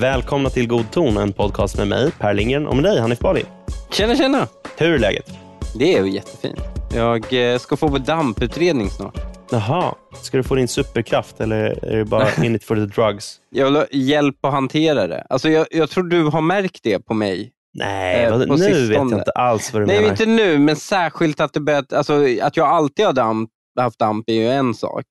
[0.00, 3.44] Välkomna till God ton, en podcast med mig, Per Lindgren, och med dig, Hanif Bali.
[3.90, 4.48] Tjena, tjena.
[4.78, 5.30] Hur är läget?
[5.78, 6.60] Det är ju jättefint.
[6.94, 9.16] Jag eh, ska få damputredning snart.
[9.50, 13.36] Jaha, ska du få din superkraft eller är det bara in it for the drugs?
[13.50, 15.26] Jag vill ha hjälp att hantera det.
[15.30, 17.52] Alltså, jag, jag tror du har märkt det på mig.
[17.74, 18.94] Nej, Eh, nu vet sistone.
[18.94, 20.10] jag inte alls vad du Nej, menar.
[20.10, 23.50] inte nu, men särskilt att det börjat, alltså, att jag alltid har damp,
[23.80, 25.04] haft damp är ju en sak.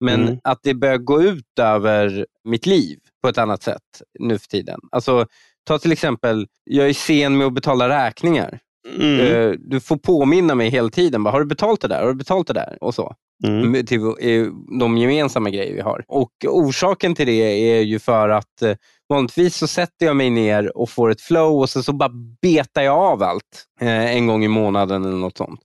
[0.00, 0.38] Men Mm.
[0.44, 3.82] att det börjar gå ut över mitt liv på ett annat sätt
[4.18, 4.80] nu för tiden.
[4.92, 5.26] Alltså,
[5.66, 8.58] ta till exempel, jag är sen med att betala räkningar.
[8.88, 9.20] Mm.
[9.20, 11.22] Eh, Du får påminna mig hela tiden.
[11.24, 12.00] Bara, har du betalt det där?
[12.00, 12.78] Har du betalt det där?
[12.80, 13.14] Och så.
[13.46, 13.70] Mm.
[13.70, 14.46] med- till eh,
[14.80, 16.04] de gemensamma grejer vi har.
[16.08, 18.74] Och Orsaken till det är ju för att eh,
[19.08, 22.10] vanligtvis så sätter jag mig ner och får ett flow och så, så bara
[22.42, 25.60] betar jag av allt eh, en gång i månaden eller något sånt.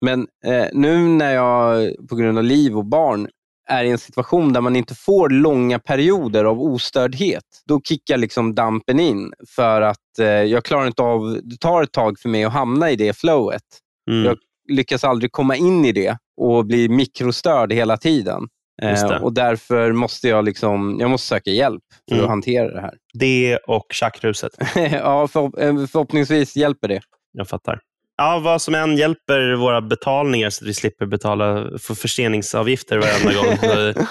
[0.00, 0.26] Men
[0.72, 3.28] nu när jag på grund av liv och barn
[3.72, 8.54] är i en situation där man inte får långa perioder av ostördhet, då kickar liksom
[8.54, 12.44] dampen in för att eh, jag klarar inte av, det tar ett tag för mig
[12.44, 13.62] att hamna i det flowet
[14.10, 14.24] Mm.
[14.24, 14.36] jag
[14.68, 18.48] lyckas aldrig komma in i det och blir mikrostörd hela tiden.
[18.82, 22.24] Eh, och därför måste jag, liksom, jag måste söka hjälp för Mm.
[22.24, 22.94] att hantera det här.
[23.14, 24.52] Det och tjackruset.
[24.76, 27.00] ja, förhopp- eh, förhoppningsvis hjälper det.
[27.32, 27.80] Jag fattar.
[28.22, 33.32] Ja, vad som än hjälper våra betalningar så att vi slipper betala för förseningsavgifter varenda
[33.42, 33.58] gång.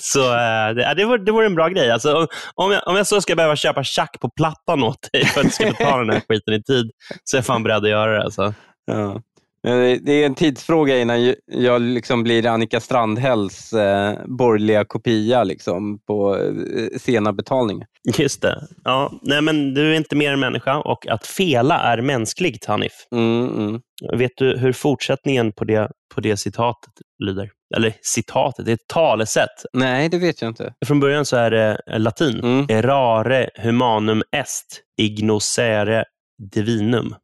[0.00, 1.90] Så, eh, det, vore, det vore en bra grej.
[1.90, 5.24] Alltså, om- om, jag, om jag så ska behöva köpa tjack på plattan åt dig
[5.24, 6.90] för att du ska betala den här skiten i tid,
[7.24, 8.24] så är jag fan beredd att göra det.
[8.24, 8.54] Alltså.
[8.86, 9.20] Ja.
[9.64, 16.36] Det- är en tidsfråga innan jag liksom blir Annika Strandhälls eh, borgerliga kopia liksom, på
[16.36, 17.86] eh, sena betalningar.
[18.18, 18.66] Just det.
[18.84, 22.92] Ja, nej, men du är inte mer än människa och att fela är mänskligt, Hanif.
[23.12, 23.80] Mm, mm.
[24.18, 26.92] Vet du hur fortsättningen på det, på det citatet
[27.24, 27.50] lyder?
[27.76, 29.64] Eller citatet, det är ett talesätt.
[29.72, 30.74] Nej, det vet jag inte.
[30.86, 32.40] Från början så är det eh, latin.
[32.40, 32.66] Mm.
[32.68, 36.04] Errare humanum est, ignosere
[36.52, 37.14] divinum.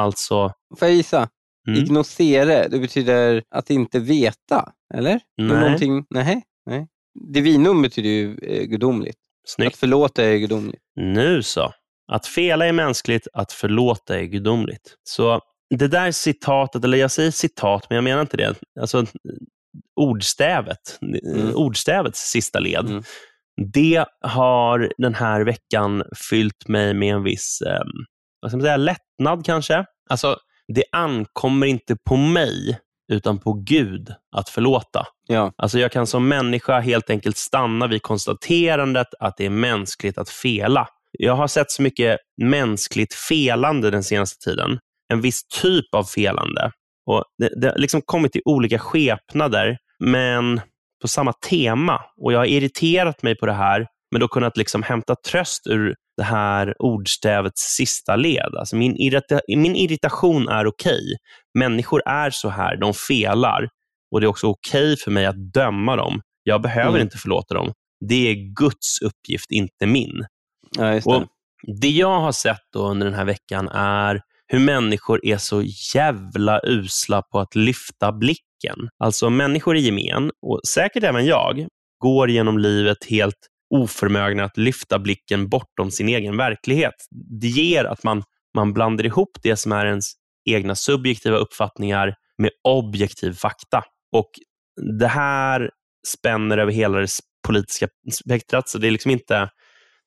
[0.00, 1.28] Alltså, Får jag gissa?
[1.66, 1.80] Mm.
[1.82, 5.20] Ignosere, det betyder att inte veta, eller?
[5.36, 5.60] Nej.
[5.60, 6.86] Någonting, nej, nej.
[7.32, 9.16] Divinum betyder ju eh, gudomligt.
[9.46, 9.72] snyggt.
[9.74, 10.82] Att förlåta är gudomligt.
[10.96, 11.72] Nu så.
[12.12, 14.94] Att fela är mänskligt, att förlåta är gudomligt.
[15.04, 15.40] Så
[15.74, 18.54] det där citatet, eller jag säger citat, men jag menar inte det.
[18.80, 19.06] Alltså,
[19.96, 21.54] ordstävet, Mm.
[21.54, 22.86] ordstävets sista led.
[22.86, 23.02] Mm.
[23.72, 27.80] Det har den här veckan fyllt mig med en viss eh,
[28.40, 29.84] vad ska man säga, lättnad kanske.
[30.10, 30.36] Alltså,
[30.74, 32.78] det ankommer inte på mig,
[33.12, 35.06] utan på Gud att förlåta.
[35.28, 35.52] Ja.
[35.56, 40.30] Alltså jag kan som människa helt enkelt stanna vid konstaterandet att det är mänskligt att
[40.30, 40.88] fela.
[41.18, 44.78] Jag har sett så mycket mänskligt felande den senaste tiden.
[45.08, 46.70] En viss typ av felande.
[47.06, 50.60] Och det, det har liksom kommit i olika skepnader, men
[51.02, 52.00] på samma tema.
[52.16, 55.94] Och Jag har irriterat mig på det här, men då kunnat liksom hämta tröst ur
[56.16, 58.54] det här ordstävets sista led.
[58.58, 61.02] Alltså min, irrita min irritation är okej.
[61.58, 63.68] Människor är så här, de felar.
[64.10, 66.20] Och Det är också okej för mig att döma dem.
[66.42, 67.00] Jag behöver Mm.
[67.02, 67.72] inte förlåta dem.
[68.08, 70.26] Det är Guds uppgift, inte min.
[70.78, 71.06] Ja, det.
[71.06, 71.22] Och
[71.80, 75.62] det jag har sett under den här veckan är hur människor är så
[75.94, 78.88] jävla usla på att lyfta blicken.
[78.98, 81.66] Alltså människor i gemen, och säkert även jag,
[82.02, 86.94] går genom livet helt oförmögna att lyfta blicken bortom sin egen verklighet.
[87.40, 88.22] Det ger att man,
[88.54, 90.12] man blandar ihop det som är ens
[90.50, 93.84] egna subjektiva uppfattningar med objektiv fakta.
[94.12, 94.30] Och
[94.98, 95.70] Det här
[96.06, 97.08] spänner över hela det
[97.46, 99.50] politiska spektrat, så det är liksom inte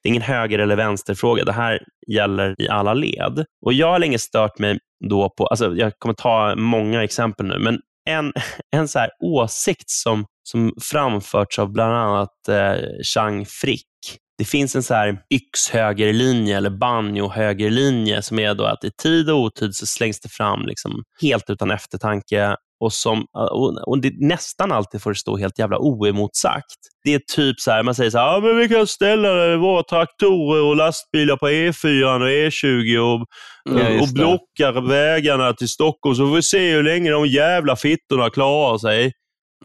[0.03, 1.43] det är ingen höger eller vänsterfråga.
[1.43, 3.45] Det här gäller i alla led.
[3.65, 7.59] Och Jag har länge stört mig då på, alltså jag kommer ta många exempel nu,
[7.59, 8.33] men en,
[8.71, 12.75] en så här åsikt som, som framförts av bland annat eh,
[13.13, 13.85] Chang Frick.
[14.37, 19.39] Det finns en så här yxhögerlinje eller banjo-högerlinje som är då att i tid och
[19.39, 24.71] otid så slängs det fram liksom helt utan eftertanke och, som, och, och det, nästan
[24.71, 26.75] alltid får det stå helt jävla oemotsagt.
[27.03, 29.83] Det är typ så här, man säger så här, ja, men vi kan ställa våra
[29.83, 33.27] traktorer och lastbilar på E4 och E20 och,
[33.63, 38.29] Ja, och blockar vägarna till Stockholm så får vi se hur länge de jävla fittorna
[38.29, 39.11] klarar sig.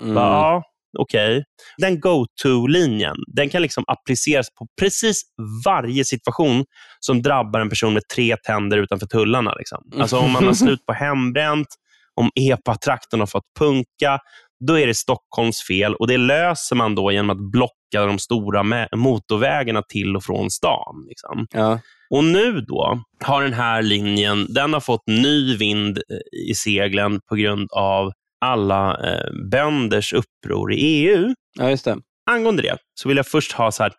[0.00, 0.14] Mm.
[0.14, 0.62] Bara,
[0.99, 1.44] Okej.
[1.79, 5.23] Den go-to-linjen, den kan liksom appliceras på precis
[5.64, 6.64] varje situation
[7.00, 9.55] som drabbar en person med tre tänder utanför tullarna.
[9.55, 9.79] Liksom.
[9.99, 11.69] Alltså om man har slut på hembränt,
[12.14, 14.19] om epa-traktorn har fått punka,
[14.67, 18.87] då är det Stockholms fel och det löser man då genom att blocka de stora
[18.97, 21.06] motorvägarna till och från stan.
[21.08, 21.47] Liksom.
[21.50, 21.81] Ja.
[22.11, 27.20] Och nu då har den här linjen den har fått ny vind eh, i seglen
[27.29, 28.12] på grund av
[28.44, 31.35] alla eh, bönders uppror i EU.
[31.58, 31.99] Ja, just det.
[32.31, 33.93] Angående det så vill jag först ha så här,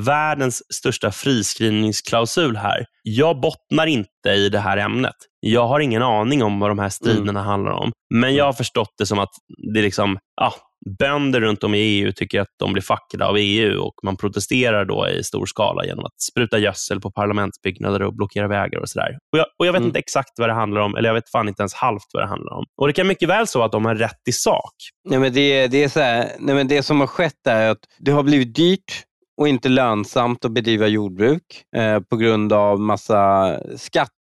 [0.00, 2.84] världens största friskrivningsklausul här.
[3.02, 5.14] Jag bottnar inte i det här ämnet.
[5.40, 7.44] Jag har ingen aning om vad de här striderna mm.
[7.44, 7.92] handlar om.
[8.14, 9.30] Men jag har förstått det som att
[9.72, 10.54] det är liksom, ja,
[10.98, 14.84] bönder runt om i EU tycker att de blir fackade av EU och man protesterar
[14.84, 19.18] då i stor skala genom att spruta gödsel på parlamentsbyggnader och blockera vägar och sådär.
[19.32, 19.88] Och jag, och jag vet mm.
[19.88, 22.28] inte exakt vad det handlar om, eller jag vet fan inte ens halvt vad det
[22.28, 22.64] handlar om.
[22.80, 24.74] Och Det kan mycket väl så att de har rätt i sak.
[25.08, 27.80] Nej, men det, det, är så här, nej, men det som har skett är att
[27.98, 29.04] det har blivit dyrt
[29.36, 31.42] och inte lönsamt att bedriva jordbruk
[31.76, 33.52] eh, på grund av massa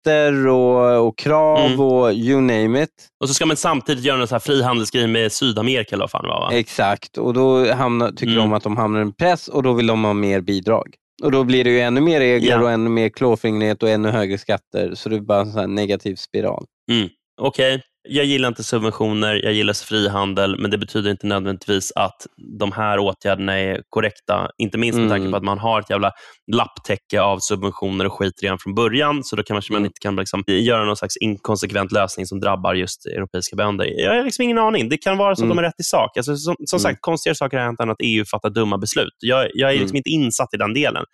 [0.08, 1.80] skatter och, och krav mm.
[1.80, 3.08] och you name it.
[3.20, 6.50] Och så ska man samtidigt göra en frihandelsgrej med Sydamerika eller vad fan var va?
[6.52, 8.36] Exakt, och då hamnar, tycker mm.
[8.36, 10.94] de att de hamnar i en press och då vill de ha mer bidrag.
[11.22, 12.62] Och Då blir det ju ännu mer regler ja.
[12.62, 14.94] och ännu mer klåfingrighet och ännu högre skatter.
[14.94, 16.64] Så det är bara en sån negativ spiral.
[16.90, 17.08] Mm.
[17.40, 22.26] Okej, okay jag gillar inte subventioner, jag gillar frihandel, men det betyder inte nödvändigtvis att
[22.58, 24.50] de här åtgärderna är korrekta.
[24.58, 25.18] Inte minst med mm.
[25.18, 26.12] tanke på att man har ett jävla
[26.52, 29.86] lapptäcke av subventioner och skit redan från början, så då kanske man mm.
[29.86, 33.86] inte kan liksom göra någon slags inkonsekvent lösning som drabbar just europeiska bönder.
[33.86, 34.88] Jag har liksom ingen aning.
[34.88, 35.64] Det kan vara så att de är mm.
[35.64, 36.16] rätt i sak.
[36.16, 36.82] Alltså, som, som mm.
[36.82, 39.14] sagt, konstigare saker har hänt än att EU fattar dumma beslut.
[39.18, 41.04] Jag, jag är liksom inte insatt i den delen.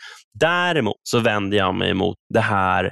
[0.41, 2.91] Däremot så vänder jag mig mot det här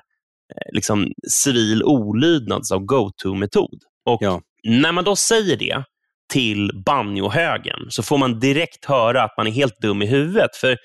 [0.52, 3.78] Eh, liksom, civil olydnad som go-to-metod.
[4.04, 4.40] Och ja.
[4.64, 5.84] När man då säger det
[6.32, 10.56] till banjohögen så får man direkt höra att man är helt dum i huvudet.
[10.56, 10.76] För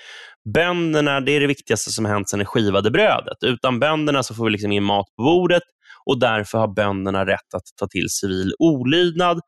[0.53, 3.37] bönderna, det är det viktigaste som hänt sedan det skivade brödet.
[3.45, 5.63] Utan bönderna så får vi liksom ingen mat på bordet
[6.05, 9.39] och därför har bönderna rätt att ta till civil olydnad.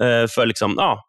[0.00, 1.04] Eh, för liksom, ja,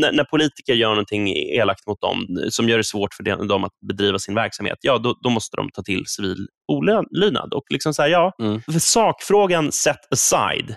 [0.00, 3.72] när, när, politiker gör någonting elakt mot dem som gör det svårt för dem att
[3.88, 7.54] bedriva sin verksamhet, ja, då, då måste de ta till civil olydnad.
[7.54, 8.60] Och liksom så här, ja, mm.
[8.80, 10.76] sakfrågan set aside,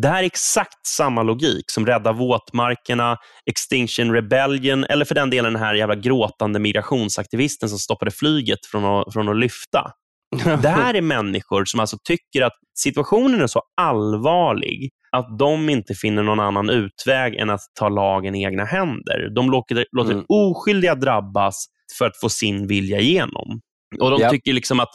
[0.00, 3.16] det här är exakt samma logik som Rädda våtmarkerna,
[3.46, 8.84] Extinction Rebellion eller för den delen den här jävla gråtande migrationsaktivisten som stoppade flyget från
[8.84, 9.92] att, från att lyfta.
[10.62, 15.94] Det här är människor som alltså tycker att situationen är så allvarlig att de inte
[15.94, 19.34] finner någon annan utväg än att ta lagen i egna händer.
[19.34, 20.24] De låter, låter mm.
[20.28, 21.66] oskyldiga drabbas
[21.98, 23.60] för att få sin vilja igenom.
[24.00, 24.30] Och De yep.
[24.30, 24.90] tycker liksom att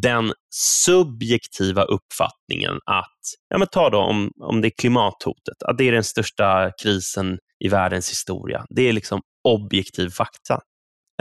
[0.00, 0.32] den
[0.84, 5.92] subjektiva uppfattningen att, ja men ta då om, om det är klimathotet, att det är
[5.92, 8.66] den största krisen i världens historia.
[8.68, 10.60] Det är liksom objektiv fakta.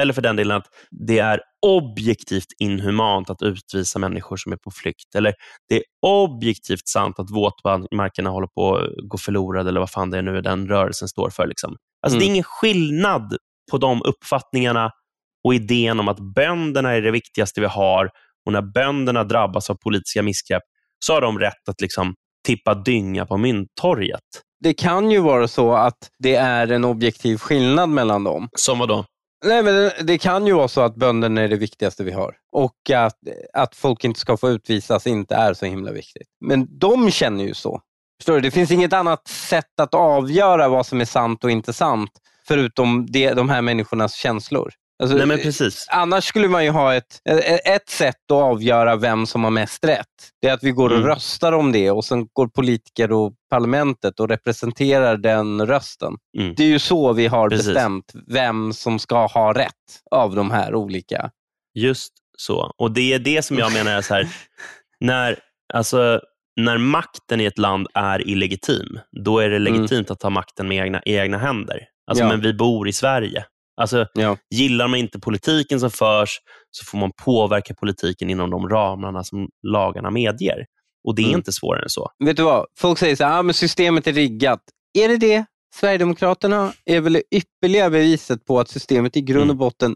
[0.02, 0.68] Eller för den delen att
[1.08, 5.16] det är objektivt inhumant att utvisa människor som är på flykt.
[5.16, 5.34] Eller
[5.70, 10.18] det är objektivt sant att våtmarkerna håller på att gå förlorade, eller vad fan det
[10.18, 11.48] är nu den rörelsen står för.
[11.48, 11.76] Liksom.
[12.02, 12.20] Alltså, mm.
[12.20, 12.34] Det är mm.
[12.34, 13.38] ingen skillnad
[13.72, 14.92] på de uppfattningarna
[15.44, 18.10] och idén om att bönderna är det viktigaste vi har
[18.46, 20.64] och när bönderna drabbas av politiska missgrepp
[21.06, 22.16] så har de rätt att liksom
[22.48, 24.20] tippa dynga på Mynttorget.
[24.60, 28.50] Det kan ju vara så att det är en objektiv skillnad mellan dem.
[28.58, 29.06] Som vad då?
[29.46, 32.36] Nej, men det, det, kan ju vara så att bönderna är det viktigaste vi har
[32.52, 33.18] och att,
[33.54, 36.28] att folk inte ska få utvisas inte är så himla viktigt.
[36.46, 37.82] Men de känner ju så.
[38.20, 38.42] Förstår du?
[38.42, 42.12] Det finns inget annat sätt att avgöra vad som är sant och inte sant
[42.48, 44.72] förutom det, de här människornas känslor.
[45.02, 45.88] Alltså, Nej, men precis.
[45.90, 47.22] Annars skulle man ju ha ett,
[47.66, 50.06] ett sätt att avgöra vem som har mest rätt.
[50.42, 51.08] Det är att vi går och mm.
[51.08, 56.14] röstar om det och sen går politiker och parlamentet och representerar den rösten.
[56.38, 56.54] Mm.
[56.56, 57.68] Det är ju så vi har precis.
[57.68, 59.74] bestämt vem som ska ha rätt
[60.12, 61.32] av de här olika.
[61.74, 62.74] Just så.
[62.78, 64.28] Och Det är det som jag menar är så här,
[65.00, 65.40] när,
[65.74, 66.22] alltså,
[66.56, 69.74] när makten i ett land är illegitim, då är det mm.
[69.74, 70.14] legitimt mm.
[70.14, 71.88] att ta makten med egna, egna händer.
[72.08, 72.28] Alltså, ja.
[72.28, 73.46] Men vi bor i Sverige.
[73.78, 74.38] Alltså, ja.
[74.50, 76.40] Gillar man inte politiken som förs
[76.72, 80.66] så får man påverka politiken inom de ramarna som lagarna medger.
[81.04, 81.38] Och Det är mm.
[81.38, 82.10] inte svårare än så.
[82.26, 82.66] Vet du vad?
[82.78, 84.62] Folk säger så här, ah, systemet är riggat.
[85.00, 85.46] Är det det?
[85.76, 89.58] Sverigedemokraterna är väl det ypperliga beviset på att systemet i grund och mm.
[89.58, 89.96] botten,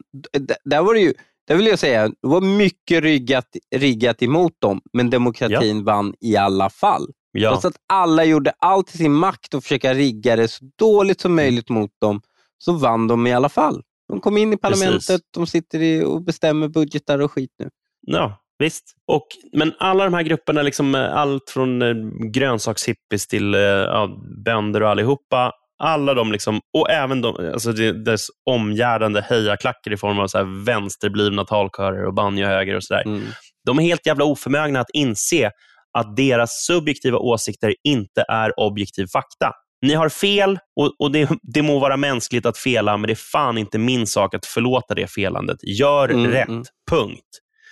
[0.63, 1.13] där var det ju,
[1.47, 5.83] där vill jag säga, det var mycket riggat, riggat emot dem, men demokratin ja.
[5.83, 7.07] vann i alla fall.
[7.31, 7.49] Ja.
[7.49, 11.35] Trots att alla gjorde allt i sin makt att försöka rigga det så dåligt som
[11.35, 12.21] möjligt mot dem,
[12.57, 13.81] så vann de i alla fall.
[14.07, 15.21] De kom in i parlamentet, Precis.
[15.33, 17.69] de sitter i och bestämmer budgetar och skit nu.
[18.01, 18.83] Ja, visst.
[19.07, 21.93] Och, men alla de här grupperna, liksom, eh, allt från eh,
[22.33, 24.09] grönsakshippies till eh, ja,
[24.45, 25.51] bönder och allihopa,
[25.83, 27.71] alla de, liksom, och även de, alltså
[28.05, 33.03] dess omgärdande hejaklackar i form av så här vänsterblivna talkörer och banjohöger och sådär.
[33.05, 33.23] Mm.
[33.65, 35.51] De är helt jävla oförmögna att inse
[35.97, 39.51] att deras subjektiva åsikter inte är objektiv fakta.
[39.81, 43.29] Ni har fel och, och det, det må vara mänskligt att fela, men det är
[43.31, 45.57] fan inte min sak att förlåta det felandet.
[45.79, 46.63] Gör Mm, rätt, mm.
[46.91, 47.25] punkt.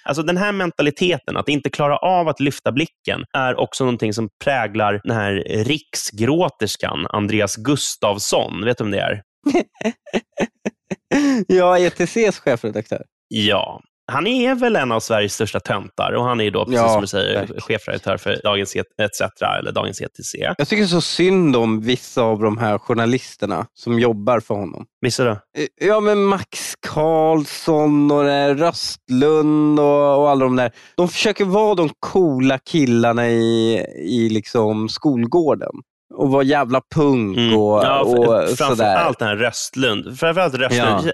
[0.05, 4.29] Alltså Den här mentaliteten, att inte klara av att lyfta blicken, är också någonting som
[4.43, 8.65] präglar den här riksgråterskan Andreas Gustavsson.
[8.65, 9.21] Vet du vem det är?
[11.47, 13.03] Ja, ETCs chefredaktör.
[13.27, 13.81] Ja.
[14.11, 17.01] Han är väl en av Sveriges största töntar och han är då, precis Ja, som
[17.01, 17.61] du säger, verkligen.
[17.61, 19.21] chefredaktör för Dagens ETC,
[19.59, 20.35] eller Dagens ETC.
[20.57, 24.85] Jag tycker så synd om vissa av de här journalisterna som jobbar för honom.
[25.01, 25.31] Visst är det?
[25.57, 28.23] Eh, Ja, men Max Karlsson och
[28.57, 30.71] Röstlund och, och alla de där.
[30.97, 35.71] De försöker vara de coola killarna i, i liksom skolgården.
[36.17, 37.57] Och vara jävla punk Mm.
[37.57, 38.95] och, ja, och framför sådär.
[38.95, 40.19] allt den här Röstlund.
[40.19, 41.11] Framförallt Röstlund.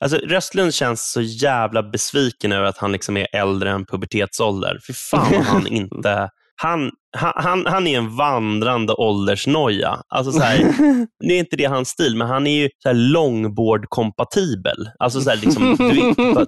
[0.00, 4.78] Alltså, Röstlund känns så jävla besviken över att han liksom är äldre än pubertetsålder.
[4.86, 6.30] Fy fan vad han inte...
[6.62, 10.02] Han, han, han, är en vandrande åldersnoja.
[10.08, 10.58] Alltså så här,
[11.28, 14.90] det är inte det hans stil, men han är ju så här longboard-kompatibel.
[14.98, 16.46] Alltså så här, liksom, du, är, bara-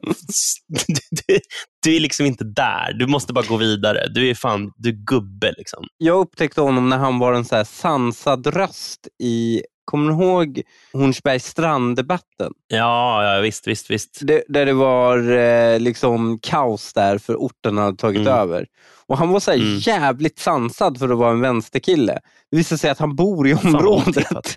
[1.27, 1.39] du,
[1.85, 2.93] du är liksom inte där.
[2.99, 4.07] Du måste bara gå vidare.
[4.15, 5.53] Du är fan du är gubbe.
[5.59, 5.85] Liksom.
[5.99, 10.63] Jag upptäckte honom när han var en så här sansad röst i Kommer du ihåg
[10.93, 12.53] Hornsbergs stranddebatten?
[12.69, 14.19] Ja, ja, visst, visst, visst.
[14.23, 18.33] Det, där det var eh, liksom kaos där för orten hade tagit Mm.
[18.33, 18.67] över.
[19.07, 19.79] Och Han var så här Mm.
[19.79, 22.19] jävligt sansad för att vara en vänsterkille.
[22.51, 24.57] Det visade sig att han bor i området.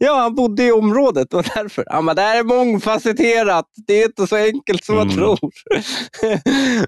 [0.00, 1.84] ja, han bodde i området och därför.
[1.90, 3.64] Han bara, det här är mångfacetterat.
[3.86, 5.16] Det är inte så enkelt som man Mm.
[5.16, 5.38] tror.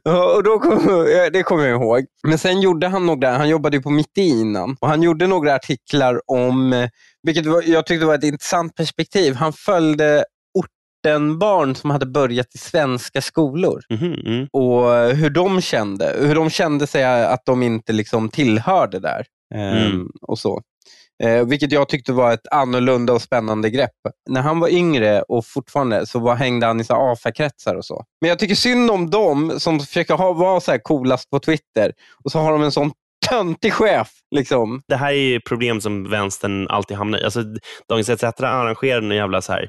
[0.37, 2.05] och då kom, det kommer jag ihåg.
[2.29, 4.77] Men sen gjorde han några, han jobbade ju på Mitt i innan.
[4.81, 6.89] Och han gjorde några artiklar om,
[7.23, 9.35] vilket jag tyckte var ett intressant perspektiv.
[9.35, 10.25] Han följde
[10.55, 14.47] ortenbarn som hade börjat i svenska skolor Mhm, mm.
[14.53, 16.17] och hur de kände.
[16.21, 19.25] Hur de kände sig att de inte liksom tillhörde där.
[19.55, 20.09] Ehm, Mm.
[20.23, 20.63] och så.
[21.23, 23.91] Eh, vilket jag tyckte var ett annorlunda och spännande grepp.
[24.31, 28.05] När han var yngre och fortfarande så var, hängde han i så AFA-kretsar och så.
[28.21, 31.93] Men jag tycker synd om dem som försöker ha, vara så här coolast på Twitter
[32.25, 32.93] och så har de en sån
[33.29, 34.09] töntig chef.
[34.31, 34.83] Liksom.
[34.89, 37.25] Det här är ju problem som vänstern alltid hamnar i.
[37.25, 37.43] Alltså,
[37.89, 39.69] Dagens ETC arrangerade en jävla så här,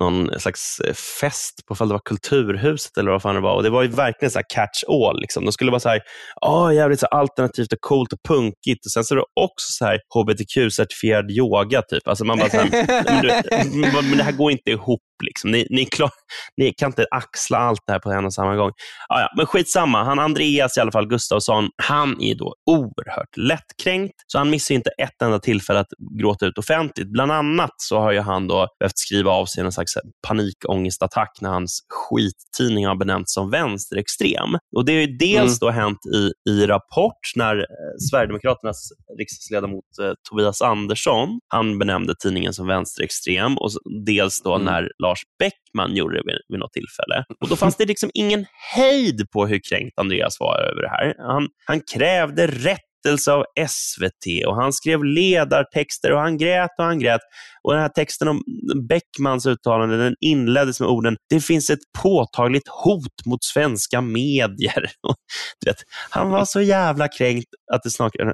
[0.00, 3.54] någon slags eh, fest på fall det var Kulturhuset eller vad fan det var.
[3.54, 5.20] Och Det var ju verkligen så här catch all.
[5.20, 5.44] Liksom.
[5.44, 6.00] De skulle vara så här,
[6.40, 8.86] oh, jävligt så alternativt och coolt och punkigt.
[8.86, 11.82] Och sen så är det också så här hbtq-certifierad yoga.
[11.82, 12.08] Typ.
[12.08, 12.70] Alltså man bara så här,
[13.04, 15.00] men, du, men det här går inte ihop.
[15.22, 15.50] Liksom.
[15.50, 16.10] Ni, ni, klar,
[16.56, 18.72] ni kan inte axla allt det här på en och samma gång.
[19.08, 20.04] Ja, ja, men skitsamma.
[20.04, 24.14] Han Andreas i alla fall, Gustafsson, han är då oerhört lättkränkt.
[24.26, 27.12] Så han missar inte ett enda tillfälle att gråta ut offentligt.
[27.12, 29.92] Bland annat så har ju han då behövt skriva av sig en slags
[30.28, 34.48] panikångestattack när hans skittidning har benämnts som vänsterextrem.
[34.76, 37.64] Och Det är ju dels då hänt i, i Rapport när eh,
[38.10, 43.70] Sverigedemokraternas riksdagsledamot eh, Tobias Andersson, han benämnde tidningen som vänsterextrem och
[44.06, 44.64] dels då Mm.
[44.64, 47.24] när Lars Bäckman gjorde det vid, vid något tillfälle.
[47.40, 51.14] Och Då fanns det liksom ingen hejd på hur kränkt Andreas var över det här.
[51.18, 56.98] Han, han krävde rättelse av SVT och han skrev ledartexter och han grät och han
[56.98, 57.20] grät.
[57.62, 58.42] Och den här texten om
[58.88, 64.90] Bäckmans uttalande den inleddes med orden “Det finns ett påtagligt hot mot svenska medier”.
[65.60, 67.90] Du vet, han var så jävla kränkt att det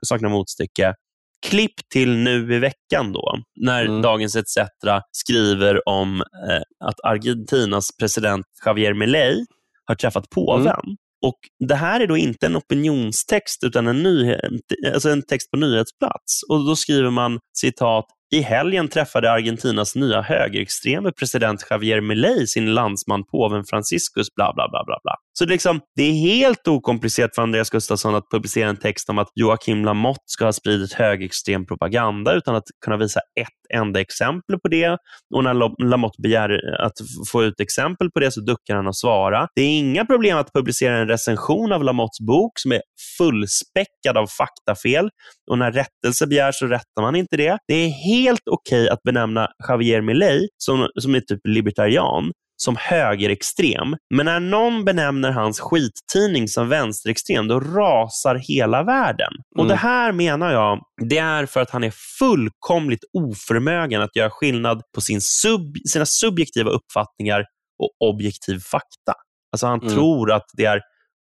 [0.07, 0.95] saknar motstycke.
[1.47, 4.03] Klipp till nu i veckan då, när Mm.
[4.03, 4.59] Dagens ETC
[5.13, 9.45] skriver om eh, att Argentinas president Javier Milei
[9.85, 10.67] har träffat påven.
[11.27, 11.39] Och
[11.69, 14.41] Det här är då inte en opinionstext utan en, nyhet,
[14.95, 16.43] alltså en text på nyhetsplats.
[16.49, 22.75] Och Då skriver man citat i helgen träffade Argentinas nya högerextreme president Javier Milei sin
[22.75, 25.15] landsman påven Franciscus bla bla bla bla bla.
[25.39, 29.09] Så det, är liksom, det är helt okomplicerat för Andreas Gustafsson att publicera en text
[29.11, 34.01] om att Joakim Lamotte ska ha spridit högerextrem propaganda utan att kunna visa ett enda
[34.01, 34.99] exempel på det.
[35.35, 36.93] Och när Lamotte begär att
[37.33, 39.49] få ut exempel på det så duckar han och svara.
[39.55, 42.83] Det är inga problem att publicera en recension av Lamottes bok som är
[43.19, 45.11] fullspäckad av faktafel
[45.51, 47.59] och när rättelse begärs så rättar man inte det.
[47.69, 53.97] Det är helt okej att benämna Javier Milei, som, som är typ libertarian, som högerextrem.
[54.15, 59.33] Men när någon benämner hans skittidning som vänsterextrem, då rasar hela världen.
[59.57, 59.69] Och Mm.
[59.69, 64.83] Det här menar jag, det är för att han är fullkomligt oförmögen att göra skillnad
[64.95, 67.45] på sin sub, sina subjektiva uppfattningar
[67.83, 69.13] och objektiv fakta.
[69.53, 69.95] Alltså han Mm.
[69.95, 70.81] tror att det är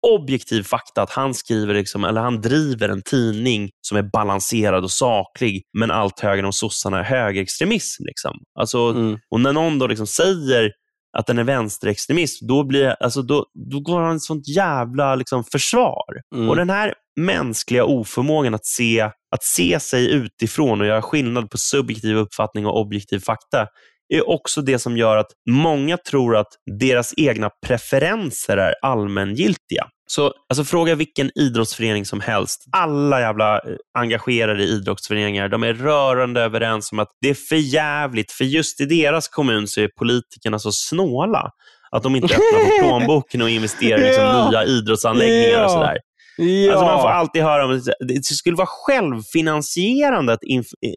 [0.07, 4.91] objektiv fakta att han skriver liksom, eller han driver en tidning som är balanserad och
[4.91, 8.03] saklig, men allt högre om sossarna är högerextremism.
[8.05, 8.38] Liksom.
[8.60, 9.17] Alltså, Mm.
[9.31, 10.72] och när någon då liksom säger
[11.19, 15.43] att den är vänsterextremist, då, blir, alltså, då, då går han ett sånt jävla liksom,
[15.43, 16.21] försvar.
[16.36, 16.50] Mm.
[16.50, 21.57] Och den här mänskliga oförmågan att se, att se sig utifrån och göra skillnad på
[21.57, 23.67] subjektiv uppfattning och objektiv fakta
[24.13, 26.47] är också det som gör att många tror att
[26.79, 29.88] deras egna preferenser är allmängiltiga.
[30.09, 32.65] Så alltså, Fråga vilken idrottsförening som helst.
[32.71, 33.61] Alla jävla eh,
[33.99, 38.81] engagerade i idrottsföreningar de är rörande överens om att det är för jävligt för just
[38.81, 41.51] i deras kommun så är politikerna så snåla
[41.91, 44.49] att de inte öppnar på plånboken och investerar i liksom, Ja.
[44.49, 45.69] nya idrottsanläggningar och Ja.
[45.69, 45.97] sådär.
[46.38, 46.72] Ja.
[46.72, 50.39] Alltså man får alltid höra om det skulle vara självfinansierande att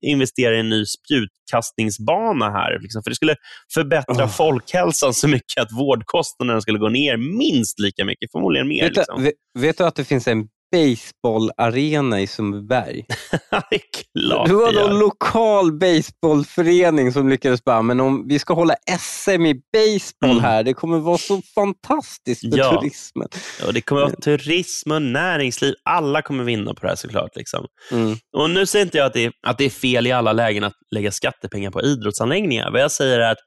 [0.03, 2.79] investera i en ny spjutkastningsbana här.
[2.83, 3.37] Liksom, för Det skulle
[3.75, 4.29] förbättra Oh.
[4.31, 8.83] folkhälsan så mycket att vårdkostnaderna skulle gå ner minst lika mycket, förmodligen mer.
[8.85, 9.23] vet, du, Liksom.
[9.23, 13.05] vet, vet du att det finns en baseballarena i Sundbyberg?
[13.71, 13.81] det är
[14.29, 19.47] klart Det var någon lokal baseballförening som lyckades bara, men om vi ska hålla SM
[19.47, 20.43] i baseball Mm.
[20.43, 22.81] här, det kommer vara så fantastiskt för Ja.
[22.81, 23.29] turismen.
[23.67, 25.75] Och det kommer vara turism och näringsliv.
[25.85, 27.37] Alla kommer vinna på det här såklart.
[27.37, 27.67] Liksom.
[27.93, 28.17] Mm.
[28.37, 30.65] Och Nu säger inte jag att det, är, att det är fel i alla lägen
[30.65, 32.71] att lägga skattepengar på idrottsanläggningar.
[32.71, 33.39] Vad jag säger är att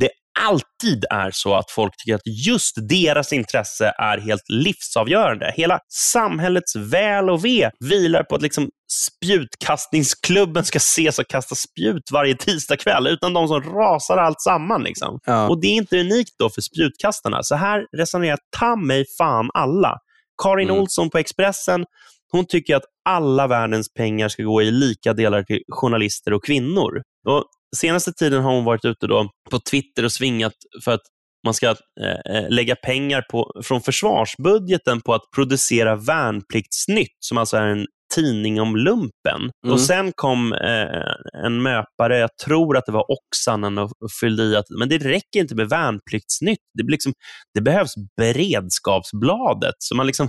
[0.00, 0.10] det
[0.46, 5.52] alltid är så att folk tycker att just deras intresse är helt livsavgörande.
[5.56, 12.10] Hela samhällets väl och ve vilar på att liksom spjutkastningsklubben ska ses och kasta spjut
[12.12, 14.82] varje tisdagkväll utan de som rasar allt samman.
[14.82, 15.18] Liksom.
[15.24, 15.48] Ja.
[15.48, 17.42] Och Det är inte unikt då för spjutkastarna.
[17.42, 19.98] Så här resonerar ta mig fan alla.
[20.42, 20.80] Karin Mm.
[20.80, 21.84] Olsson på Expressen
[22.32, 27.02] hon tycker att alla världens pengar ska gå i lika delar till journalister och kvinnor.
[27.28, 27.44] Och
[27.76, 30.52] senaste tiden har hon varit ute då på Twitter och svingat
[30.84, 31.02] för att
[31.44, 37.56] man ska eh, eh, lägga pengar på, från försvarsbudgeten på att producera Värnpliktsnytt, som alltså
[37.56, 39.40] är en tidning om lumpen.
[39.64, 39.72] Mm.
[39.72, 44.56] Och Sen kom eh, en möpare, jag tror att det var Oksanen, och, fyllde i
[44.56, 46.58] att men det räcker inte med Värnpliktsnytt.
[46.78, 47.12] Det, blir liksom,
[47.54, 49.74] det behövs Beredskapsbladet.
[49.78, 50.28] Så man, liksom,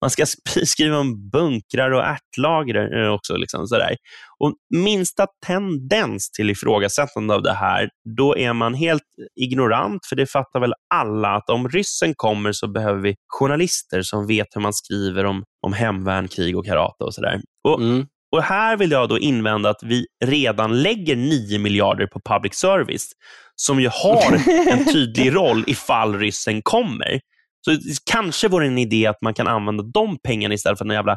[0.00, 3.36] man ska sk- skriva om bunkrar och ärtlager eh, också.
[3.36, 3.96] Liksom, sådär.
[4.40, 9.02] Och minsta tendens till ifrågasättande av det här, då är man helt
[9.40, 14.26] ignorant, för det fattar väl alla att om ryssen kommer så behöver vi journalister som
[14.26, 17.40] vet hur man skriver om, om hemvärn, krig och karate och sådär.
[17.68, 18.06] Och, Mm.
[18.36, 23.08] och här vill jag då invända att vi redan lägger 9 miljarder på public service,
[23.56, 24.32] som ju har
[24.70, 27.20] en tydlig roll ifall ryssen kommer.
[27.64, 27.70] Så
[28.10, 31.16] kanske vore en idé att man kan använda de pengarna istället för en jävla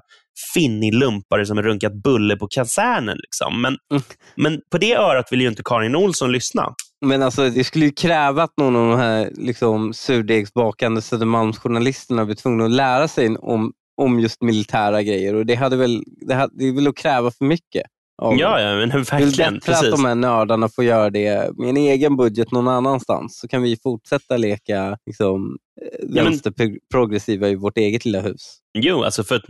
[0.54, 3.18] finnig lumpare som har runkat bulle på kasernen.
[3.18, 3.62] Liksom.
[3.62, 4.04] Men, Mm.
[4.36, 6.74] men på det örat vill ju inte Karin Olsson lyssna.
[7.06, 12.36] Men alltså, det skulle ju kräva att någon av de här liksom, surdegsbakande Södermalmsjournalisterna blir
[12.36, 15.36] tvungna att lära sig om, om just militära grejer.
[15.36, 17.84] Och Det, hade väl, det, hade, det är väl att kräva för mycket.
[18.22, 19.54] Av Ja, ja men Det är verkligen.
[19.54, 19.92] bättre att Precis.
[19.92, 23.40] de här nördarna får göra det med en egen budget någon annanstans.
[23.40, 28.58] Så kan vi fortsätta leka liksom, eh, Ja, men- vänsterprogressiva i vårt eget lilla hus.
[28.78, 29.44] Jo, alltså för att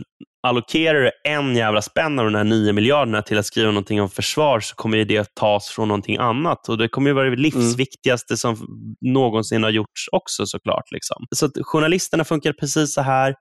[0.44, 4.10] allokerar du en jävla spänn av de här nio miljarderna till att skriva någonting om
[4.10, 6.68] försvar så kommer ju det tas från någonting annat.
[6.68, 8.56] Och Det kommer ju vara det livsviktigaste som
[9.00, 10.84] någonsin har gjorts också såklart.
[10.90, 11.26] Liksom.
[11.34, 13.34] Så att journalisterna funkar precis så här.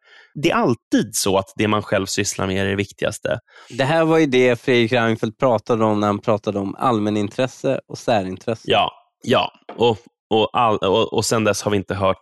[0.43, 3.39] Det är alltid så att det man själv sysslar med är det viktigaste.
[3.69, 7.97] Det här var ju det Fredrik Reinfeldt pratade om när han pratade om allmänintresse och
[7.97, 8.63] särintresse.
[8.65, 8.91] Ja,
[9.23, 9.51] ja.
[9.77, 9.97] Och,
[10.33, 12.17] och, all, och, och sen dess har vi inte hört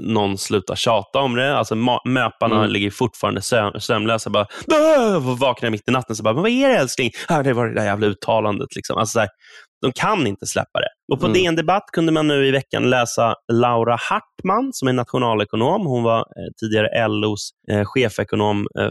[0.00, 1.58] någon sluta tjata om det.
[1.58, 1.74] Alltså,
[2.04, 2.70] möparna Mm.
[2.70, 4.30] ligger fortfarande sö- sömnlösa.
[4.30, 4.46] Bara,
[5.16, 7.10] och vaknar mitt i natten så bara, vad är det älskling?
[7.28, 8.76] Ah, det var det där jävla uttalandet.
[8.76, 8.98] Liksom.
[8.98, 9.28] Alltså, så här,
[9.82, 10.88] de kan inte släppa det.
[11.14, 11.38] Och På Mm.
[11.42, 15.86] DN Debatt kunde man nu i veckan läsa Laura Hartman, som är nationalekonom.
[15.86, 16.24] Hon var eh,
[16.60, 18.90] tidigare LOs eh, chefekonom eh, eh,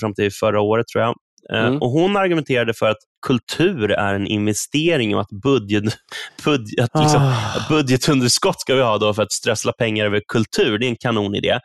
[0.00, 1.14] fram till förra året, tror jag.
[1.52, 1.82] Eh, Mm.
[1.82, 5.84] och Hon argumenterade för att kultur är en investering och att budget,
[6.44, 7.66] budget, att liksom, Ah.
[7.68, 10.78] budgetunderskott ska vi ha då för att strössla pengar över kultur.
[10.78, 11.58] Det är en kanonidé.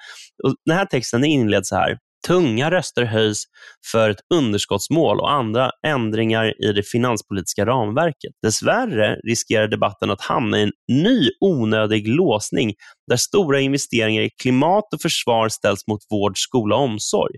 [0.44, 1.98] Och den här texten inleds så här.
[2.28, 3.44] Tunga röster höjs
[3.92, 8.32] för ett underskottsmål och andra ändringar i det finanspolitiska ramverket.
[8.44, 12.74] Dessvärre riskerar debatten att hamna i en ny onödig låsning
[13.10, 17.36] där stora investeringar i klimat och försvar ställs mot vård, skola och omsorg.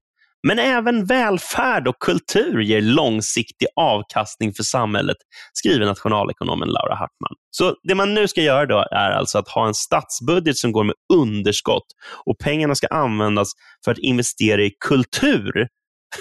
[0.48, 5.18] Men även välfärd och kultur ger långsiktig avkastning för samhället,
[5.54, 7.34] skriver nationalekonomen Laura Hartman.
[7.52, 10.84] Så det man nu ska göra då är alltså att ha en statsbudget som går
[10.84, 11.86] med underskott
[12.26, 13.52] och pengarna ska användas
[13.86, 15.68] för att investera i kultur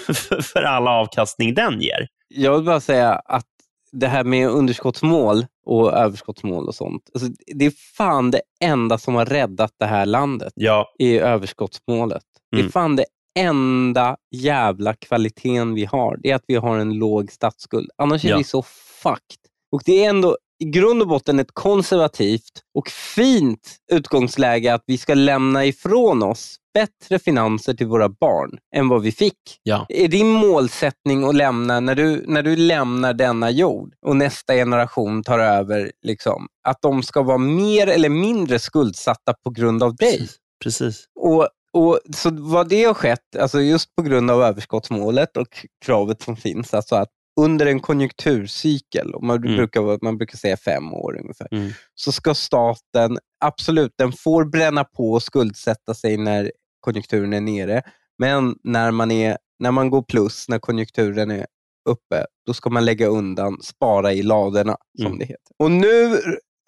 [0.53, 2.07] för all avkastning den ger.
[2.27, 3.45] Jag vill bara säga att
[3.91, 7.01] det här med underskottsmål och överskottsmål och sånt.
[7.13, 12.23] Alltså, det är fan det enda som har räddat det här landet, Ja, är överskottsmålet.
[12.51, 12.67] Det Mm.
[12.67, 13.05] är fan det
[13.37, 16.17] enda jävla kvaliteten vi har.
[16.23, 17.89] Det är att vi har en låg statsskuld.
[17.97, 18.37] Annars är Ja.
[18.37, 18.61] vi så
[19.03, 19.37] fucked.
[19.71, 24.97] Och det är ändå i grund och botten ett konservativt och fint utgångsläge att vi
[24.97, 29.37] ska lämna ifrån oss bättre finanser till våra barn än vad vi fick.
[29.63, 29.85] Ja.
[29.89, 35.23] Är din målsättning att lämna, när du, när du lämnar denna jord och nästa generation
[35.23, 40.27] tar över, liksom, att de ska vara mer eller mindre skuldsatta på grund av dig?
[40.63, 41.05] Precis.
[41.19, 45.47] Och, och, så vad det har skett, alltså just på grund av överskottsmålet och
[45.85, 49.55] kravet som finns, alltså att under en konjunkturcykel, och man, Mm.
[49.55, 51.71] brukar, man brukar säga fem år ungefär, Mm.
[51.95, 57.81] så ska staten, absolut, den får bränna på och skuldsätta sig när konjunkturen är nere,
[58.19, 61.45] men när man, är, när man går plus, när konjunkturen är
[61.89, 65.19] uppe, då ska man lägga undan, spara i ladorna, som Mm.
[65.19, 65.53] det heter.
[65.59, 66.17] Och nu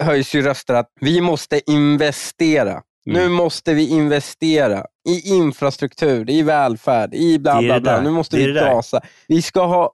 [0.04, 2.82] höjs ju röster att vi måste investera.
[3.08, 3.22] Mm.
[3.22, 8.02] Nu måste vi investera i infrastruktur, i välfärd, i bla bla bla.
[8.02, 9.02] Nu måste vi gasa.
[9.28, 9.92] Vi ska ha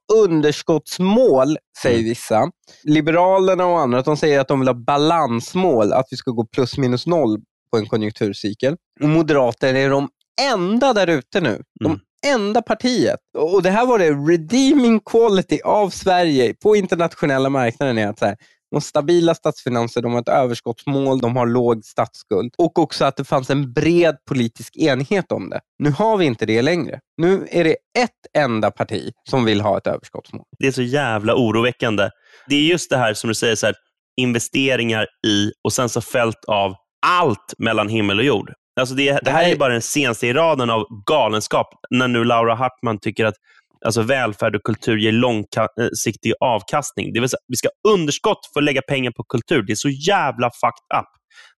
[0.69, 2.09] underskottsmål, säger Mm.
[2.09, 2.51] vissa.
[2.83, 6.77] Liberalerna och andra de säger att de vill ha balansmål, att vi ska gå plus
[6.77, 7.39] minus noll
[7.71, 8.75] på en konjunkturcykel.
[9.01, 10.09] Och Moderater är de
[10.53, 11.61] enda där ute nu.
[11.79, 11.99] De Mm.
[12.27, 13.19] enda partiet.
[13.37, 17.97] Och Det här var det redeeming quality av Sverige på internationella marknaden.
[17.97, 18.37] är att så här,
[18.71, 23.23] de stabila statsfinanser, de har ett överskottsmål, de har låg statsskuld och också att det
[23.23, 25.59] fanns en bred politisk enighet om det.
[25.79, 26.99] Nu har vi inte det längre.
[27.17, 30.45] Nu är det ett enda parti som vill ha ett överskottsmål.
[30.59, 32.09] Det är så jävla oroväckande.
[32.47, 33.75] Det är just det här som du säger, så här,
[34.17, 36.75] investeringar i och sen så fält av
[37.05, 38.53] allt mellan himmel och jord.
[38.79, 42.55] Alltså det, det här är bara den senaste i raden av galenskap när nu Laura
[42.55, 43.35] Hartman tycker att
[43.85, 47.13] alltså välfärd och kultur ger långsiktig avkastning.
[47.13, 49.61] Det vill säga, vi ska ha underskott för att lägga pengar på kultur.
[49.61, 51.07] Det är så jävla fucked up.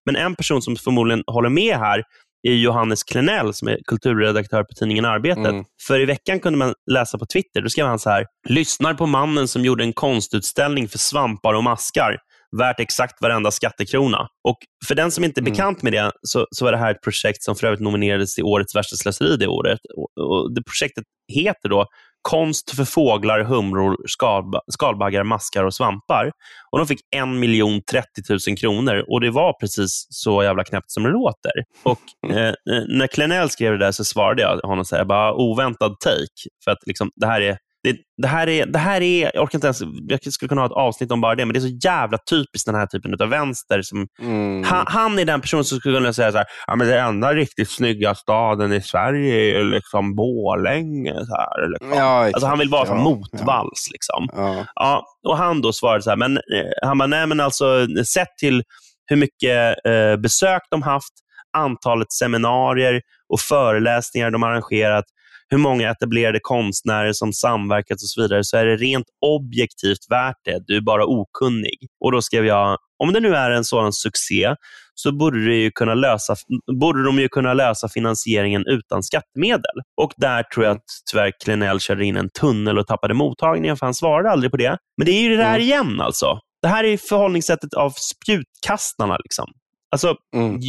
[0.06, 2.02] Men en person som förmodligen håller med här
[2.48, 5.46] är Johannes Klenell som är kulturredaktör på tidningen Arbetet.
[5.46, 5.64] Mm.
[5.86, 8.26] För i veckan kunde man läsa på Twitter, då skrev han så här.
[8.48, 12.16] Lyssnar på mannen som gjorde en konstutställning för svampar och maskar.
[12.56, 14.28] Värt exakt varenda skattekrona.
[14.48, 14.56] Och
[14.88, 15.52] För den som inte är Mm.
[15.52, 18.44] bekant med det, så, så var det här ett projekt som för övrigt nominerades till
[18.44, 19.80] Årets värsta slöseri det året.
[19.96, 21.86] Och, och det projektet heter då
[22.28, 26.32] Konst för fåglar, humror, skalba, skalbaggar, maskar och svampar.
[26.70, 28.06] Och De fick 1 miljon 30
[28.48, 31.52] 000 kronor och det var precis så jävla knäppt som det låter.
[31.82, 32.54] Och eh,
[32.88, 36.48] När Klenell skrev det där så svarade jag honom så här, bara oväntad take.
[36.64, 39.56] För att liksom, det här är det, det, här är, det här är, jag orkar
[39.56, 41.78] inte ens, jag skulle kunna ha ett avsnitt om bara det, men det är så
[41.88, 43.82] jävla typiskt den här typen av vänster.
[43.82, 44.64] Som, Mm.
[44.64, 47.34] han, han är den person som skulle kunna säga så här, ja, men det enda
[47.34, 51.14] riktigt snygga staden i Sverige är liksom Borlänge.
[51.14, 51.98] Så här, liksom.
[51.98, 53.88] Ja, alltså, han vill vara Ja, motvalls.
[53.92, 54.28] Liksom.
[54.32, 54.64] Ja.
[54.74, 56.42] Ja, och han då svarade så här, men, eh,
[56.82, 58.62] han bara, nej men alltså sett till
[59.06, 61.12] hur mycket eh, besök de haft,
[61.56, 65.04] antalet seminarier och föreläsningar de arrangerat,
[65.50, 70.36] hur många etablerade konstnärer som samverkat och så vidare, så är det rent objektivt värt
[70.44, 70.62] det.
[70.66, 71.76] Du är bara okunnig.
[72.04, 74.54] Och då skrev jag, om det nu är en sådan succé,
[74.94, 76.34] så borde, det ju kunna lösa,
[76.80, 79.76] borde de ju kunna lösa finansieringen utan skattemedel.
[80.00, 83.86] Och där tror jag att tyvärr Klenell körde in en tunnel och tappade mottagningen, för
[83.86, 84.76] han svarade aldrig på det.
[84.96, 85.60] Men det är ju det där Mm.
[85.62, 86.38] igen alltså.
[86.62, 89.16] Det här är förhållningssättet av spjutkastarna.
[89.16, 89.46] Liksom.
[89.92, 90.60] Alltså, Mm.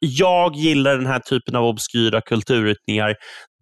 [0.00, 3.14] jag gillar den här typen av obskyra kulturyttringar.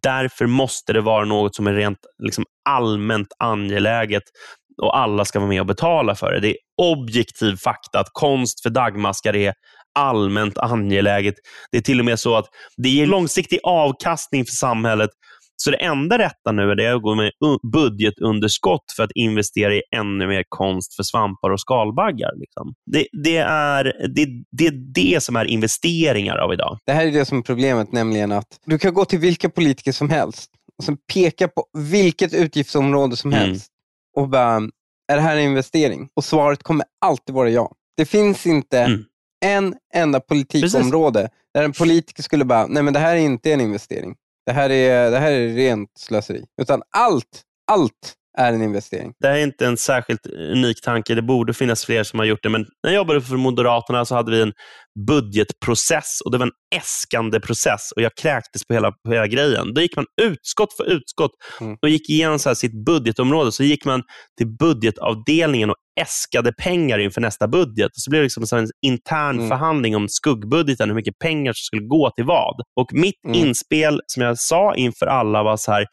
[0.04, 4.22] Därför måste det vara något som är rent liksom, allmänt angeläget
[4.82, 6.40] och alla ska vara med och betala för det.
[6.40, 9.54] Det är objektiv fakta att konst för dagmaskar är
[9.98, 11.34] allmänt angeläget.
[11.72, 15.10] Det är till och med så att det ger långsiktig avkastning för samhället.
[15.56, 17.32] Så det enda rätta nu är det att gå med
[17.72, 22.30] budgetunderskott för att investera i ännu mer konst för svampar och skalbaggar.
[22.36, 22.74] Liksom.
[22.92, 26.78] Det, det, är, det, det är det som är investeringar av idag.
[26.86, 29.92] Det här är det som är problemet, nämligen att du kan gå till vilka politiker
[29.92, 33.44] som helst och sen peka på vilket utgiftsområde som Mm.
[33.48, 33.70] helst
[34.16, 34.56] och bara,
[35.12, 36.08] är det här en investering?
[36.16, 37.72] Och svaret kommer alltid vara ja.
[37.96, 39.04] Det finns inte Mm.
[39.44, 43.60] en enda politikområde där en politiker skulle bara, nej men det här är inte en
[43.60, 44.14] investering.
[44.46, 46.44] Det här är, det här är rent slöseri.
[46.62, 49.12] Utan allt, allt är en investering.
[49.20, 51.14] Det här är inte en särskilt unik tanke.
[51.14, 52.48] Det borde finnas fler som har gjort det.
[52.48, 54.52] Men när jag jobbade för Moderaterna så hade vi en
[55.08, 59.74] budgetprocess och det var en äskande process och jag kräktes på hela, på hela grejen.
[59.74, 61.76] Då gick man utskott för utskott Mm.
[61.82, 63.52] och gick igenom så sitt budgetområde.
[63.52, 64.02] Så gick man
[64.38, 67.90] till budgetavdelningen och äskade pengar inför nästa budget.
[67.94, 69.48] Så blev det liksom en intern Mm.
[69.48, 72.60] förhandling om skuggbudgeten, hur mycket pengar som skulle gå till vad.
[72.80, 73.40] Och Mitt Mm.
[73.48, 75.86] inspel, som jag sa inför alla, var så här,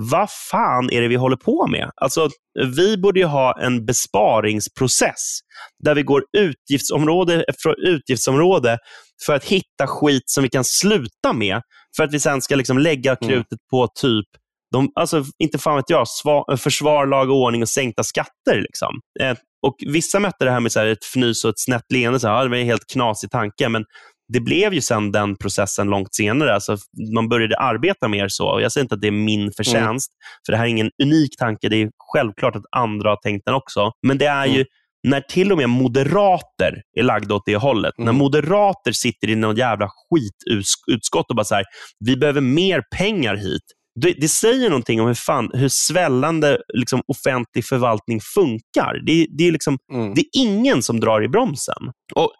[0.00, 1.90] vad fan är det vi håller på med?
[1.96, 2.28] Alltså,
[2.76, 5.38] vi borde ju ha en besparingsprocess
[5.84, 8.78] där vi går utgiftsområde efter utgiftsområde
[9.26, 11.62] för att hitta skit som vi kan sluta med
[11.96, 13.28] för att vi sen ska liksom lägga Mm.
[13.34, 14.26] krutet på typ
[14.72, 18.60] de, alltså, inte fan vet jag, sva, försvar, lag och ordning och sänkta skatter.
[18.60, 19.00] Liksom.
[19.20, 22.20] Eh, och Vissa mötte det här med så här, ett fnys och ett snett leende.
[22.20, 23.84] Så här, ja, det var en helt knasig tanke, men
[24.32, 26.54] det blev ju sen den processen långt senare.
[26.54, 26.76] Alltså,
[27.14, 28.58] man började arbeta mer så.
[28.62, 30.40] Jag säger inte att det är min förtjänst, mm.
[30.46, 31.68] för det här är ingen unik tanke.
[31.68, 33.92] Det är självklart att andra har tänkt den också.
[34.06, 34.56] Men det är mm.
[34.56, 34.64] ju
[35.08, 37.98] när till och med moderater är lagda åt det hållet.
[37.98, 38.06] Mm.
[38.06, 41.64] När moderater sitter i något jävla skitutskott och bara så här,
[42.04, 43.62] vi behöver mer pengar hit.
[44.00, 49.06] Det, det, säger någonting om hur, fan, hur svällande liksom, offentlig förvaltning funkar.
[49.06, 50.14] Det, det är liksom, mm.
[50.14, 51.92] det är ingen som drar i bromsen.
[52.14, 52.32] Och,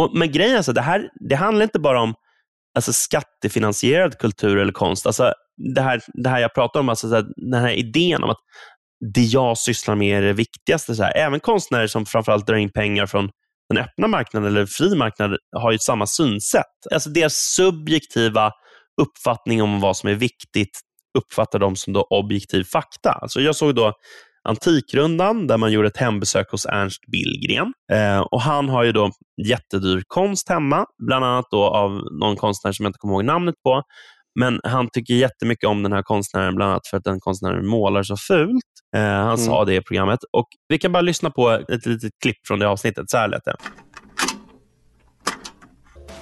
[0.00, 2.14] och, men grejen är så det här det handlar inte bara om
[2.74, 5.06] alltså, skattefinansierad kultur eller konst.
[5.06, 5.34] Alltså,
[5.74, 8.40] det, här, det här jag pratar om, alltså, så här, den här idén om att
[9.14, 10.94] det jag sysslar med är det viktigaste.
[10.94, 11.16] Så här.
[11.16, 13.30] Även konstnärer som framförallt drar in pengar från
[13.74, 16.64] den öppna marknaden eller fri marknad har ju samma synsätt.
[16.92, 18.52] Alltså deras subjektiva
[19.00, 20.80] uppfattning om vad som är viktigt
[21.18, 23.12] uppfattar de som då objektiv fakta.
[23.12, 23.92] Alltså jag såg då
[24.48, 27.72] Antikrundan där man gjorde ett hembesök hos Ernst Billgren.
[27.92, 29.10] Eh, och Han har ju då
[29.46, 33.54] jättedyr konst hemma, bland annat då av någon konstnär som jag inte kommer ihåg namnet
[33.62, 33.82] på.
[34.40, 38.02] Men han tycker jättemycket om den här konstnären, bland annat för att den konstnären målar
[38.02, 38.64] så fult.
[38.96, 39.36] Eh, han mm.
[39.36, 40.20] sa det i programmet.
[40.32, 43.10] Och Vi kan bara lyssna på ett litet klipp från det avsnittet.
[43.10, 43.56] Så här lät det.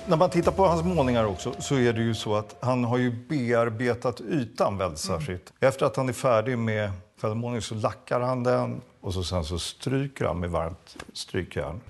[0.06, 2.98] När man tittar på hans målningar också så är det ju så att han har
[2.98, 5.52] ju bearbetat ytan väldigt särskilt.
[5.60, 5.68] Mm.
[5.68, 9.58] Efter att han är färdig med fällmålningen så lackar han den och så sen så
[9.58, 11.80] stryker han med varmt strykjärn.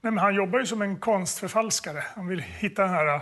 [0.00, 2.04] Nej, men han jobbar ju som en konstförfalskare.
[2.14, 3.20] Han vill hitta den här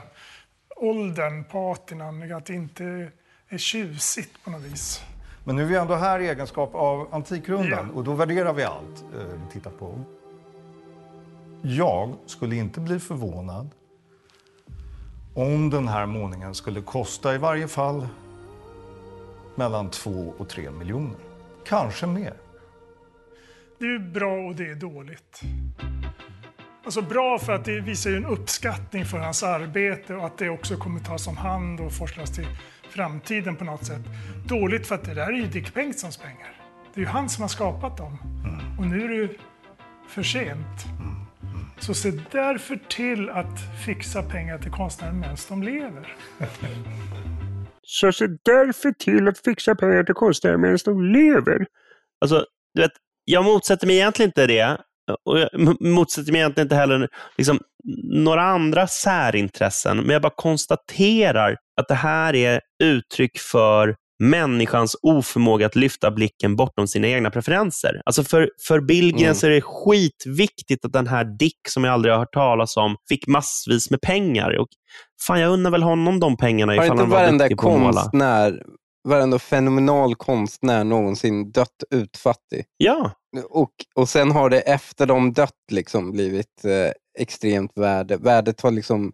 [0.77, 3.11] åldern, patinan, att det inte
[3.49, 5.05] är tjusigt på något vis.
[5.45, 7.95] Men nu är vi ändå här i egenskap av Antikrundan ja.
[7.95, 10.01] och då värderar vi allt eh, vi tittar på.
[11.63, 13.71] Jag skulle inte bli förvånad
[15.35, 18.09] om den här målningen skulle kosta i varje fall
[19.55, 21.34] mellan två och tre miljoner.
[21.67, 22.35] Kanske mer.
[23.79, 25.41] Det är bra och det är dåligt.
[26.85, 30.77] Alltså bra för att det visar en uppskattning för hans arbete och att det också
[30.77, 32.47] kommer tas om hand och forslas till
[32.91, 34.03] framtiden på något sätt.
[34.47, 36.61] Dåligt för att det där är ju Dick Bengtssons pengar.
[36.95, 38.19] Det är ju han som har skapat dem.
[38.45, 38.79] Mm.
[38.79, 39.35] Och nu är det
[40.09, 40.87] för sent.
[41.79, 46.17] Så se därför till att fixa pengar till konstnären medan de lever.
[47.87, 51.67] Så se därför till att fixa pengar till konstnärer medan de lever.
[52.21, 52.93] Alltså, du vet,
[53.25, 54.79] jag motsätter mig egentligen inte det.
[55.25, 57.61] Och jag motsätter mig egentligen inte heller liksom,
[58.05, 65.67] några andra särintressen, men jag bara konstaterar att det här är uttryck för människans oförmåga
[65.67, 68.03] att lyfta blicken bortom sina egna preferenser.
[68.05, 69.37] Alltså för, för Billgren mm.
[69.45, 73.27] är det skitviktigt att den här Dick, som jag aldrig har hört talas om, fick
[73.27, 74.59] massvis med pengar.
[74.59, 74.69] Och
[75.27, 77.81] fan, jag undrar väl honom de pengarna har ifall han var duktig på att
[78.13, 78.53] måla.
[79.09, 82.65] Varenda fenomenal konstnär någonsin dött utfattig.
[82.77, 83.11] Ja.
[83.51, 88.17] Och, och sen har det efter de dött liksom blivit eh, extremt värde.
[88.17, 89.13] Värdet har liksom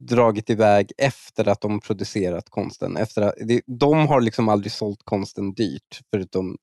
[0.00, 2.96] dragit iväg efter att de producerat konsten.
[2.96, 6.56] Efter att, det, de har liksom aldrig sålt konsten dyrt, förutom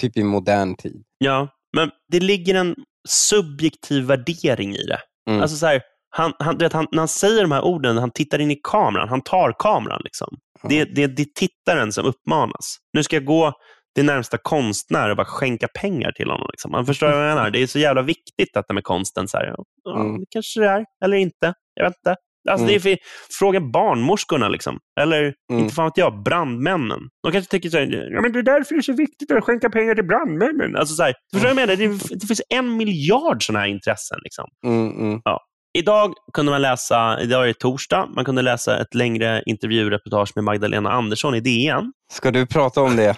[0.00, 1.02] typ i modern tid.
[1.18, 2.74] Ja, men det ligger en
[3.08, 5.00] subjektiv värdering i det.
[5.30, 5.42] Mm.
[5.42, 8.38] Alltså så här, han, han, vet, han, när han säger de här orden, han tittar
[8.38, 10.00] in i kameran, han tar kameran.
[10.04, 10.28] Liksom.
[10.64, 10.76] Mm.
[10.76, 12.76] Det, det, det är tittaren som uppmanas.
[12.92, 13.52] Nu ska jag gå
[13.94, 16.46] till närmsta konstnär och bara skänka pengar till honom.
[16.52, 16.70] Liksom.
[16.70, 17.50] Man förstår vad jag menar.
[17.50, 19.28] Det är så jävla viktigt detta med konsten.
[19.28, 19.54] Så här,
[19.84, 20.24] ja, mm.
[20.30, 21.54] Kanske det är, eller inte.
[21.74, 22.16] Jag vet inte.
[22.50, 22.66] Alltså, mm.
[22.66, 22.98] det är för,
[23.38, 24.78] fråga barnmorskorna, liksom.
[25.00, 25.62] eller mm.
[25.62, 27.00] inte fan vet jag, brandmännen.
[27.22, 29.44] De kanske tycker så här, ja, men det är därför det är så viktigt att
[29.44, 30.76] skänka pengar till brandmännen.
[30.76, 31.76] Alltså, så här, förstår jag menar?
[31.76, 34.18] Det, det finns en miljard sådana här intressen.
[34.22, 34.44] Liksom.
[34.66, 35.40] Mm, mm, ja.
[35.78, 40.44] Idag kunde man läsa, idag är det torsdag, man kunde läsa ett längre intervjureportage med
[40.44, 41.92] Magdalena Andersson i DN.
[42.12, 43.16] Ska du prata om det?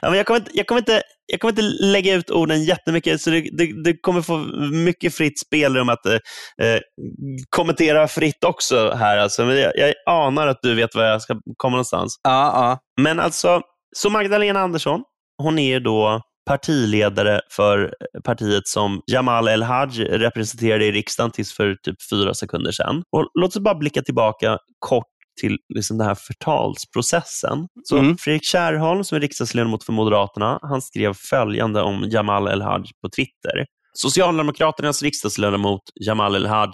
[0.00, 3.20] Ja, men jag, kommer inte, jag, kommer inte, jag kommer inte lägga ut orden jättemycket,
[3.20, 4.38] så det, det, det kommer få
[4.72, 6.14] mycket fritt spelrum att eh,
[6.66, 6.80] eh,
[7.50, 9.18] kommentera fritt också här.
[9.18, 9.44] Alltså.
[9.44, 12.20] Men jag, jag, anar att du vet var jag ska komma någonstans.
[12.22, 12.78] Ja, ja.
[13.02, 13.60] Men alltså,
[13.96, 15.02] så Magdalena Andersson,
[15.42, 21.96] hon är då partiledare för partiet som Jamal El-Haj representerade i riksdagen tills för typ
[22.10, 23.02] fyra sekunder sedan.
[23.16, 25.06] Och låt oss bara blicka tillbaka kort
[25.40, 27.66] till liksom den här förtalsprocessen.
[27.84, 28.16] Så mm.
[28.16, 33.66] Fredrik Kärrholm, som är riksdagsledamot för Moderaterna, han skrev följande om Jamal El-Haj på Twitter.
[33.92, 36.70] Socialdemokraternas riksdagsledamot Jamal El-Haj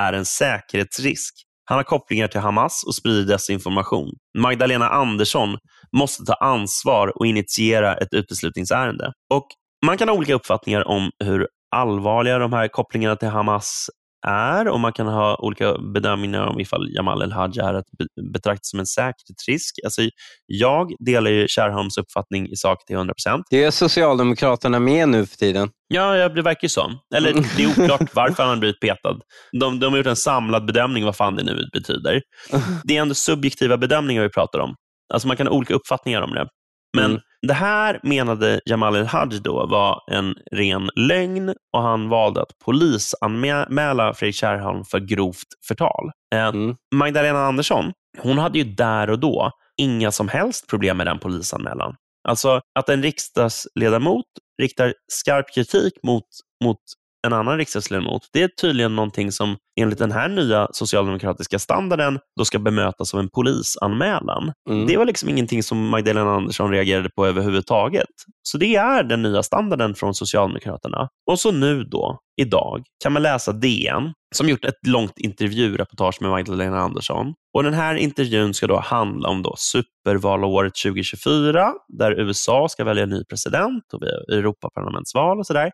[0.00, 1.34] är en säkerhetsrisk.
[1.64, 4.10] Han har kopplingar till Hamas och sprider desinformation.
[4.38, 5.58] Magdalena Andersson
[5.96, 9.12] måste ta ansvar och initiera ett uteslutningsärende.
[9.34, 9.46] Och
[9.86, 13.90] man kan ha olika uppfattningar om hur allvarliga de här kopplingarna till Hamas
[14.26, 17.86] är och man kan ha olika bedömningar om ifall Jamal El-Haj är att
[18.32, 19.78] betrakta som en säkerhetsrisk.
[19.84, 20.02] Alltså,
[20.46, 23.46] jag delar ju Kärrholms uppfattning i sak till 100 procent.
[23.50, 25.70] Det är Socialdemokraterna med nu för tiden.
[25.88, 26.92] Ja, det verkar ju så.
[27.14, 29.20] Eller det är oklart varför han har blivit petad.
[29.60, 32.22] De, de har gjort en samlad bedömning vad fan det nu betyder.
[32.84, 34.74] Det är ändå subjektiva bedömningar vi pratar om.
[35.12, 36.48] Alltså Man kan ha olika uppfattningar om det.
[37.00, 37.22] Men mm.
[37.46, 44.14] det här menade Jamal El-Haj då var en ren lögn och han valde att polisanmäla
[44.14, 46.10] Fredrik Kärrholm för grovt förtal.
[46.34, 46.76] Eh, mm.
[46.94, 51.94] Magdalena Andersson, hon hade ju där och då inga som helst problem med den polisanmälan.
[52.28, 54.24] Alltså att en riksdagsledamot
[54.62, 56.24] riktar skarp kritik mot,
[56.64, 56.78] mot
[57.26, 58.22] en annan riksdagsledamot.
[58.32, 63.20] Det är tydligen någonting som enligt den här nya socialdemokratiska standarden då ska bemötas av
[63.20, 64.52] en polisanmälan.
[64.70, 64.86] Mm.
[64.86, 68.08] Det var liksom ingenting som Magdalena Andersson reagerade på överhuvudtaget.
[68.42, 71.08] Så det är den nya standarden från Socialdemokraterna.
[71.30, 76.30] Och så nu då, idag, kan man läsa DN som gjort ett långt intervjureportage med
[76.30, 77.34] Magdalena Andersson.
[77.54, 83.06] Och Den här intervjun ska då handla om då supervalåret 2024 där USA ska välja
[83.06, 84.02] ny president och
[84.32, 85.70] Europaparlamentsval och sådär.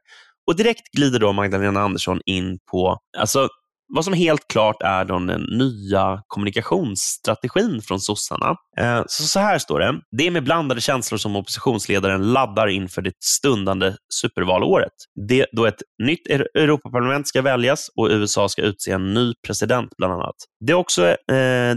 [0.47, 3.49] Och direkt glider då Magdalena Andersson in på alltså,
[3.89, 8.57] vad som helt klart är då den nya kommunikationsstrategin från sossarna.
[8.79, 10.01] Eh, så, så här står det.
[10.19, 14.93] Det är med blandade känslor som oppositionsledaren laddar inför det stundande supervalåret.
[15.29, 20.13] Det, då ett nytt Europaparlament ska väljas och USA ska utse en ny president bland
[20.13, 20.37] annat.
[20.67, 21.77] Det är också eh,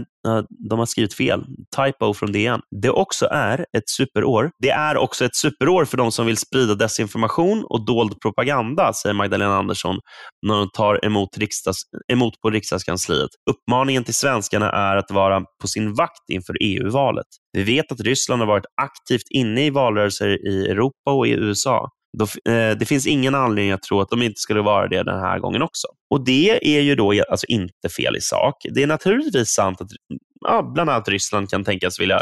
[0.70, 1.44] de har skrivit fel.
[1.76, 2.60] Typo från DN.
[2.82, 4.50] Det också är ett superår.
[4.58, 9.14] Det är också ett superår för de som vill sprida desinformation och dold propaganda, säger
[9.14, 9.98] Magdalena Andersson
[10.46, 11.78] när hon tar emot, riksdags,
[12.12, 13.30] emot på riksdagskansliet.
[13.50, 17.26] Uppmaningen till svenskarna är att vara på sin vakt inför EU-valet.
[17.52, 21.88] Vi vet att Ryssland har varit aktivt inne i valrörelser i Europa och i USA.
[22.18, 25.20] Då, eh, det finns ingen anledning att tro att de inte skulle vara det den
[25.20, 25.88] här gången också.
[26.10, 28.54] Och Det är ju då alltså inte fel i sak.
[28.74, 29.88] Det är naturligtvis sant att
[30.40, 32.20] ja, bland annat Ryssland kan tänkas vilja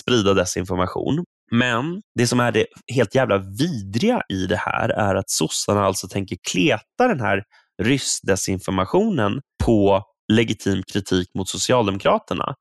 [0.00, 1.24] sprida desinformation.
[1.50, 6.08] Men det som är det helt jävla vidriga i det här är att sossarna alltså
[6.08, 7.42] tänker kleta den här
[7.82, 10.02] ryssdesinformationen på
[10.32, 12.54] legitim kritik mot Socialdemokraterna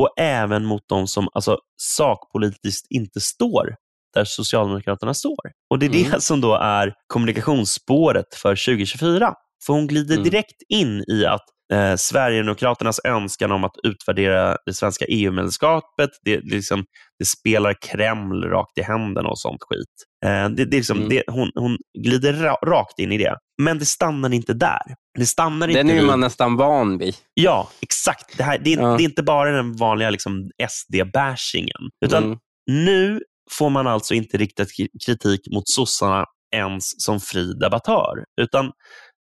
[0.00, 3.76] och även mot de som alltså, sakpolitiskt inte står
[4.14, 5.52] där Socialdemokraterna står.
[5.70, 6.10] Och Det är mm.
[6.10, 9.34] det som då är kommunikationsspåret för 2024.
[9.66, 10.24] För hon glider mm.
[10.24, 16.54] direkt in i att eh, Sverigedemokraternas önskan om att utvärdera det svenska EU-medlemskapet, det, det,
[16.54, 16.84] liksom,
[17.18, 20.28] det, spelar Kreml rakt i händerna och sånt skit.
[20.30, 21.22] Eh, det, det liksom, mm.
[21.26, 23.36] hon, hon glider ra rakt in i det.
[23.62, 24.82] Men det stannar inte där.
[25.18, 27.14] Det stannar den inte är man nästan van vid.
[27.34, 28.36] Ja, exakt.
[28.36, 28.96] Det, här, det, ja.
[28.96, 31.90] det är inte bara den vanliga liksom, SD-bashingen.
[32.04, 32.38] Utan mm.
[32.70, 34.64] nu får man alltså inte rikta
[35.06, 38.24] kritik mot sossarna ens som fri debattör.
[38.40, 38.72] Utan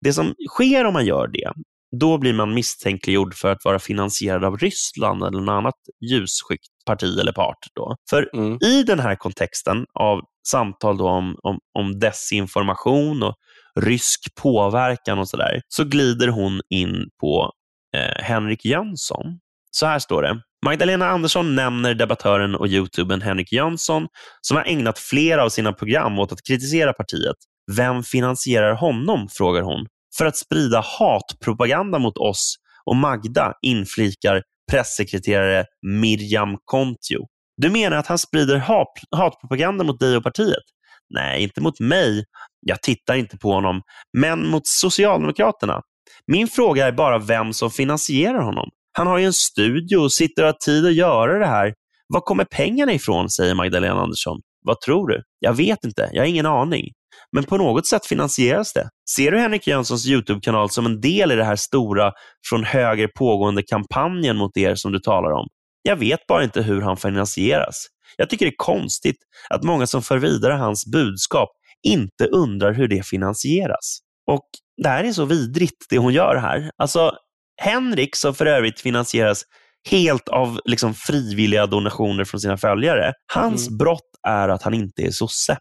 [0.04, 1.52] det som sker om man gör det,
[2.00, 5.74] då blir man misstänkliggjord för att vara finansierad av Ryssland eller något annat
[6.10, 7.58] ljusskyggt parti eller part.
[7.74, 7.96] Då.
[8.10, 8.58] För mm.
[8.62, 13.34] i den här kontexten av samtal om, om, om desinformation och
[13.80, 17.52] rysk påverkan och sådär, så glider hon in på
[17.96, 19.40] eh, Henrik Jönsson.
[19.70, 20.42] Så här står det.
[20.64, 24.06] Magdalena Andersson nämner debattören och youtubern Henrik Jönsson
[24.40, 27.36] som har ägnat flera av sina program åt att kritisera partiet.
[27.76, 29.28] Vem finansierar honom?
[29.30, 29.86] frågar hon.
[30.18, 37.26] För att sprida hatpropaganda mot oss och Magda, inflikar pressekreterare Miriam Kontio.
[37.56, 40.64] Du menar att han sprider hat, hatpropaganda mot dig och partiet?
[41.10, 42.24] Nej, inte mot mig.
[42.60, 43.82] Jag tittar inte på honom.
[44.18, 45.82] Men mot Socialdemokraterna.
[46.26, 48.70] Min fråga är bara vem som finansierar honom.
[48.98, 51.74] Han har ju en studio och sitter och har tid att göra det här.
[52.08, 54.40] Var kommer pengarna ifrån, säger Magdalena Andersson.
[54.64, 55.22] Vad tror du?
[55.38, 56.10] Jag vet inte.
[56.12, 56.84] Jag har ingen aning.
[57.32, 58.88] Men på något sätt finansieras det.
[59.10, 62.12] Ser du Henrik Jönssons YouTube-kanal som en del i det här stora
[62.48, 65.48] från höger pågående kampanjen mot er som du talar om?
[65.82, 67.86] Jag vet bara inte hur han finansieras.
[68.16, 69.18] Jag tycker det är konstigt
[69.50, 71.48] att många som för vidare hans budskap
[71.82, 73.98] inte undrar hur det finansieras.
[74.30, 74.48] Och
[74.82, 76.70] Det här är så vidrigt, det hon gör här.
[76.76, 77.12] Alltså,
[77.58, 79.42] Henrik, som för övrigt finansieras
[79.90, 83.78] helt av liksom frivilliga donationer från sina följare, hans mm.
[83.78, 85.58] brott är att han inte är sosse.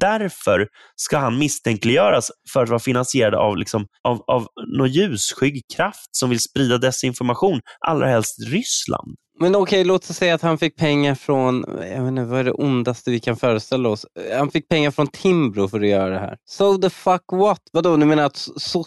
[0.00, 4.46] Därför ska han misstänkliggöras för att vara finansierad av, liksom, av, av
[4.78, 9.14] någon ljusskygg kraft som vill sprida desinformation, allra helst Ryssland.
[9.40, 12.40] Men okej, okay, låt oss säga att han fick pengar från, jag vet inte, vad
[12.40, 14.06] är det ondaste vi kan föreställa oss?
[14.36, 16.36] Han fick pengar från Timbro för att göra det här.
[16.44, 17.60] So the fuck what?
[17.72, 18.84] Vadå, du menar att så,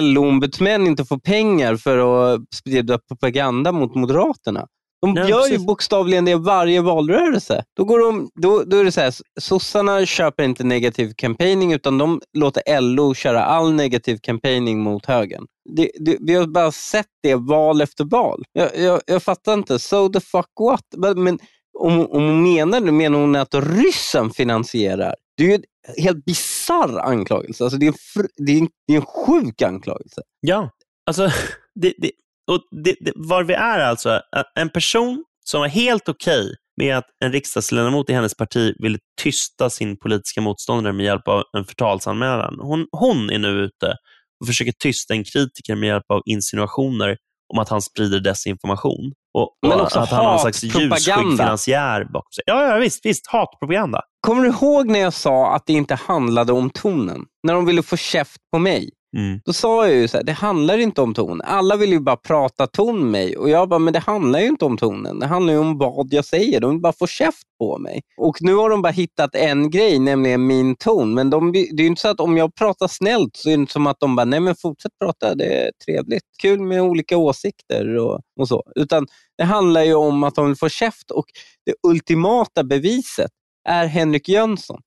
[0.00, 1.98] LO-ombudsmän inte får pengar för
[2.34, 4.66] att sprida propaganda mot Moderaterna?
[5.00, 5.60] De Nej, gör precis.
[5.60, 7.64] ju bokstavligen det varje valrörelse.
[7.76, 11.98] Då, går de, då, då är det så här, sossarna köper inte negativ campaigning utan
[11.98, 15.46] de låter LO köra all negativ campaigning mot högern.
[15.76, 18.44] Det, det, vi har bara sett det val efter val.
[18.52, 19.78] Jag, jag, jag fattar inte.
[19.78, 21.16] So the fuck what?
[21.16, 21.38] Men,
[21.78, 25.14] om, om hon menar det, menar hon att ryssen finansierar?
[25.36, 25.62] Det är ju
[25.96, 27.64] helt bisarr anklagelse.
[27.64, 30.22] Alltså det, är en fr, det, är en, det är en sjuk anklagelse.
[30.40, 30.70] Ja,
[31.06, 31.30] alltså,
[31.74, 32.10] det, det,
[32.50, 34.20] och det, det, var vi är alltså
[34.54, 39.70] en person som var helt okej med att en riksdagsledamot i hennes parti ville tysta
[39.70, 42.58] sin politiska motståndare med hjälp av en förtalsanmälan.
[42.60, 43.96] Hon, hon är nu ute
[44.40, 47.16] och försöker tysta en kritiker med hjälp av insinuationer
[47.54, 49.12] om att han sprider desinformation.
[49.34, 50.96] Och, Men också att han har en slags hatpropaganda.
[50.96, 52.44] ljusskygg finansiär bakom sig.
[52.46, 54.02] Ja, ja visst, visst, hatpropaganda.
[54.20, 57.24] Kommer du ihåg när jag sa att det inte handlade om tonen?
[57.42, 58.90] När de ville få käft på mig.
[59.16, 59.40] Mm.
[59.44, 61.40] Då sa jag ju så här, det handlar inte om ton.
[61.42, 63.36] Alla vill ju bara prata ton med mig.
[63.36, 65.18] Och jag bara, men det handlar ju inte om tonen.
[65.18, 66.60] Det handlar ju om vad jag säger.
[66.60, 68.02] De vill bara få käft på mig.
[68.16, 71.14] Och nu har de bara hittat en grej, nämligen min ton.
[71.14, 73.60] Men de, det är ju inte så att om jag pratar snällt så är det
[73.60, 76.22] inte som att de bara, nej men fortsätt prata, det är trevligt.
[76.42, 78.62] Kul med olika åsikter och, och så.
[78.74, 79.06] Utan
[79.38, 81.26] det handlar ju om att de vill få käft och
[81.66, 83.30] det ultimata beviset
[83.68, 84.80] är Henrik Jönsson.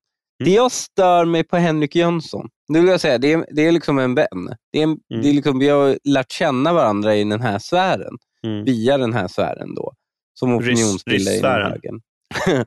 [0.43, 3.71] Det jag stör mig på Henrik Jönsson, nu vill jag säga, det är, det är
[3.71, 4.55] liksom en vän.
[4.71, 8.17] Det är, en, det är liksom, vi har lärt känna varandra i den här sfären,
[8.47, 8.65] Mm.
[8.65, 9.93] via den här sfären då,
[10.39, 11.71] som opinionsbildare ryssfären.
[11.71, 12.01] högern.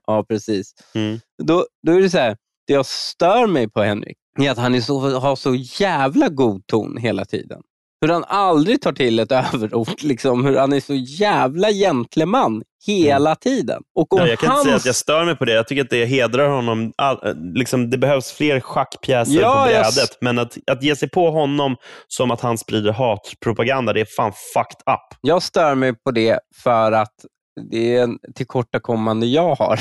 [0.07, 0.72] ja, precis.
[0.95, 1.18] Mm.
[1.43, 4.75] Då, då är det så här, det jag stör mig på Henrik, är att han
[4.75, 7.62] är så, har så jävla god ton hela tiden.
[8.01, 13.35] Hur han aldrig tar till ett överord, liksom, hur han är så jävla gentleman hela
[13.35, 13.82] tiden.
[13.95, 14.26] Och om Mm.
[14.26, 15.53] Ja, jag kan inte säga hans- att jag stör mig på det.
[15.53, 16.93] Jag tycker att det hedrar honom.
[16.97, 17.18] All,
[17.55, 19.87] liksom, det behövs fler schackpjäser Ja, på brädet.
[20.11, 21.76] s- Men att, att ge sig på honom
[22.09, 25.18] som att han sprider hatpropaganda, det är fan fucked up.
[25.20, 27.14] Jag stör mig på det för att
[27.70, 29.80] det är en tillkortakommande jag har.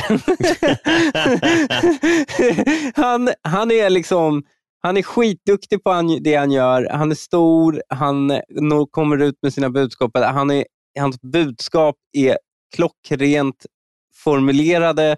[3.01, 4.43] han, han är liksom
[4.85, 6.87] han är skitduktig på det han gör.
[6.91, 8.27] Han är stor, han
[8.61, 10.11] når- kommer ut med sina budskap.
[10.17, 10.65] Han är,
[10.99, 12.37] hans budskap är
[12.75, 13.65] klockrent
[14.15, 15.17] formulerade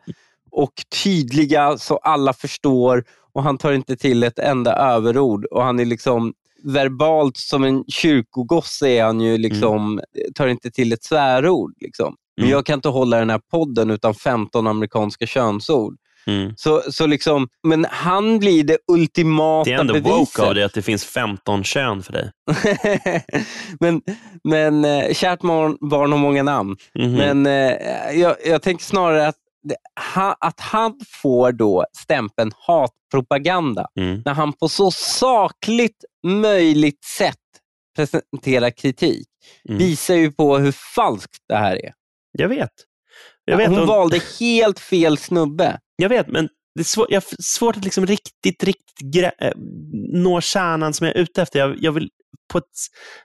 [0.51, 3.03] och tydliga så alla förstår
[3.33, 5.45] och han tar inte till ett enda överord.
[5.45, 6.33] Och Han är liksom
[6.63, 10.01] verbalt som en kyrkogosse är han ju liksom,
[10.35, 11.73] tar inte till ett svärord.
[11.79, 12.15] Liksom.
[12.37, 12.51] Men Mm.
[12.51, 15.95] jag kan inte hålla den här podden utan 15 amerikanska könsord.
[16.27, 16.53] Mm.
[16.57, 20.11] Så, så liksom, men han blir det ultimata Det är ändå beviset.
[20.19, 22.31] woke av det att det finns 15 kön för dig.
[23.79, 24.01] men
[24.43, 26.77] men eh, kärt barn, har många namn.
[26.99, 27.13] Mhm.
[27.13, 29.35] Men eh, jag, jag tänker snarare att,
[30.39, 34.21] att han får då stämpeln hatpropaganda Mm.
[34.25, 37.35] när han på så sakligt möjligt sätt
[37.95, 39.27] presenterar kritik
[39.69, 39.77] Mm.
[39.79, 41.93] visar ju på hur falskt det här är.
[42.31, 42.69] Jag vet.
[43.45, 45.79] Jag vet, Hon och- valde helt fel snubbe.
[45.95, 49.51] Jag vet men det är svår, jag har svårt att liksom riktigt, riktigt grä, äh,
[50.13, 51.59] nå kärnan som jag är ute efter.
[51.59, 52.09] Jag, jag vill
[52.51, 52.65] på ett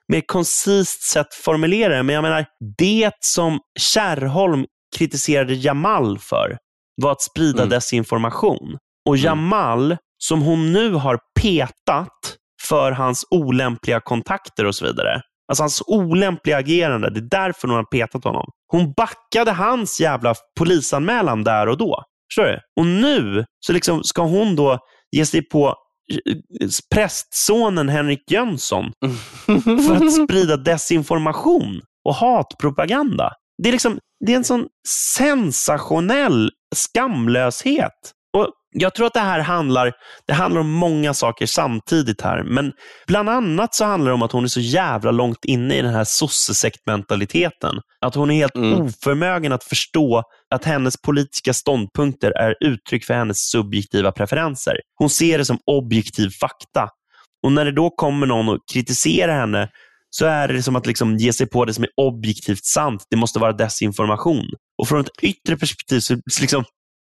[0.08, 2.46] mer koncist sätt formulera det, men jag menar,
[2.78, 4.64] det som Kärrholm
[4.96, 6.58] kritiserade Jamal för
[7.02, 7.68] var att sprida Mm.
[7.70, 8.78] desinformation.
[9.08, 12.36] Och Jamal, som hon nu har petat
[12.68, 17.76] för hans olämpliga kontakter och så vidare, Alltså hans olämpliga agerande, det är därför hon
[17.76, 18.50] har petat honom.
[18.72, 22.02] Hon backade hans jävla polisanmälan där och då.
[22.30, 22.60] Förstår du?
[22.80, 24.78] Och nu så liksom ska hon då
[25.16, 26.34] ge sig på eh,
[26.94, 28.92] prästsonen Henrik Jönsson
[29.86, 33.32] för att sprida desinformation och hatpropaganda.
[33.62, 34.66] Det är, liksom, det är en sån
[35.18, 38.12] sensationell skamlöshet.
[38.72, 39.92] Jag tror att det här handlar,
[40.26, 42.42] det handlar om många saker samtidigt här.
[42.42, 42.72] Men
[43.06, 45.94] bland annat så handlar det om att hon är så jävla långt inne i den
[45.94, 47.74] här sossesektmentaliteten.
[48.00, 48.80] Att hon är helt Mm.
[48.80, 50.22] oförmögen att förstå
[50.54, 54.74] att hennes politiska ståndpunkter är uttryck för hennes subjektiva preferenser.
[54.98, 56.88] Hon ser det som objektiv fakta.
[57.42, 59.68] Och när det då kommer någon och kritiserar henne
[60.10, 63.04] så är det som att liksom ge sig på det som är objektivt sant.
[63.10, 64.44] Det måste vara desinformation.
[64.78, 66.64] Och från ett yttre perspektiv så liksom,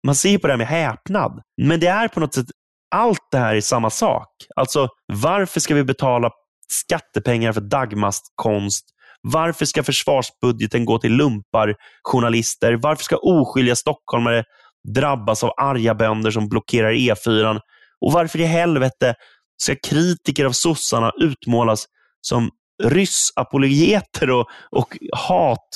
[0.06, 1.42] man ser på det här med häpnad.
[1.62, 2.46] Men det är på något sätt,
[2.94, 4.28] allt det här är samma sak.
[4.56, 6.30] Alltså, varför ska vi betala
[6.68, 8.84] skattepengar för Dagmastkonst?
[9.20, 12.72] Varför ska försvarsbudgeten gå till lumparjournalister?
[12.72, 14.44] Varför ska oskyldiga stockholmare
[14.94, 17.60] drabbas av arga bönder som blockerar E4?
[18.00, 19.14] Och varför i helvete
[19.62, 21.84] ska kritiker av sossarna utmålas
[22.20, 22.50] som
[22.82, 25.68] ryssapologeter och, och hat,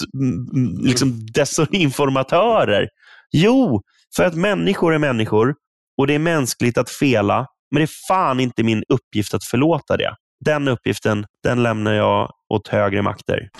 [0.82, 2.88] liksom desinformatörer?
[3.32, 3.82] Jo,
[4.16, 5.54] för att människor är människor
[5.98, 9.96] och det är mänskligt att fela, men det är fan inte min uppgift att förlåta
[9.96, 10.14] det.
[10.44, 13.50] Den uppgiften, den lämnar jag åt högre makter.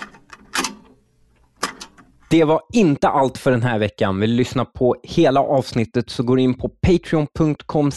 [2.29, 4.19] Det var inte allt för den här veckan.
[4.19, 7.91] Vill du lyssna på hela avsnittet så går in på patreon.com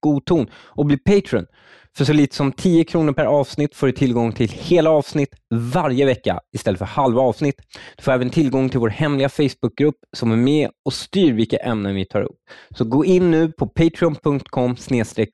[0.00, 1.46] godton och bli Patreon.
[1.96, 6.06] För så lite som 10 kronor per avsnitt får du tillgång till hela avsnitt varje
[6.06, 7.56] vecka istället för halva avsnitt.
[7.96, 11.94] Du får även tillgång till vår hemliga Facebookgrupp som är med och styr vilka ämnen
[11.94, 12.36] vi tar upp.
[12.70, 14.76] Så gå in nu på patreon.com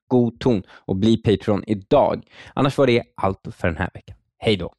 [0.08, 2.22] godton och bli Patreon idag.
[2.54, 4.16] Annars var det allt för den här veckan.
[4.38, 4.74] Hej då!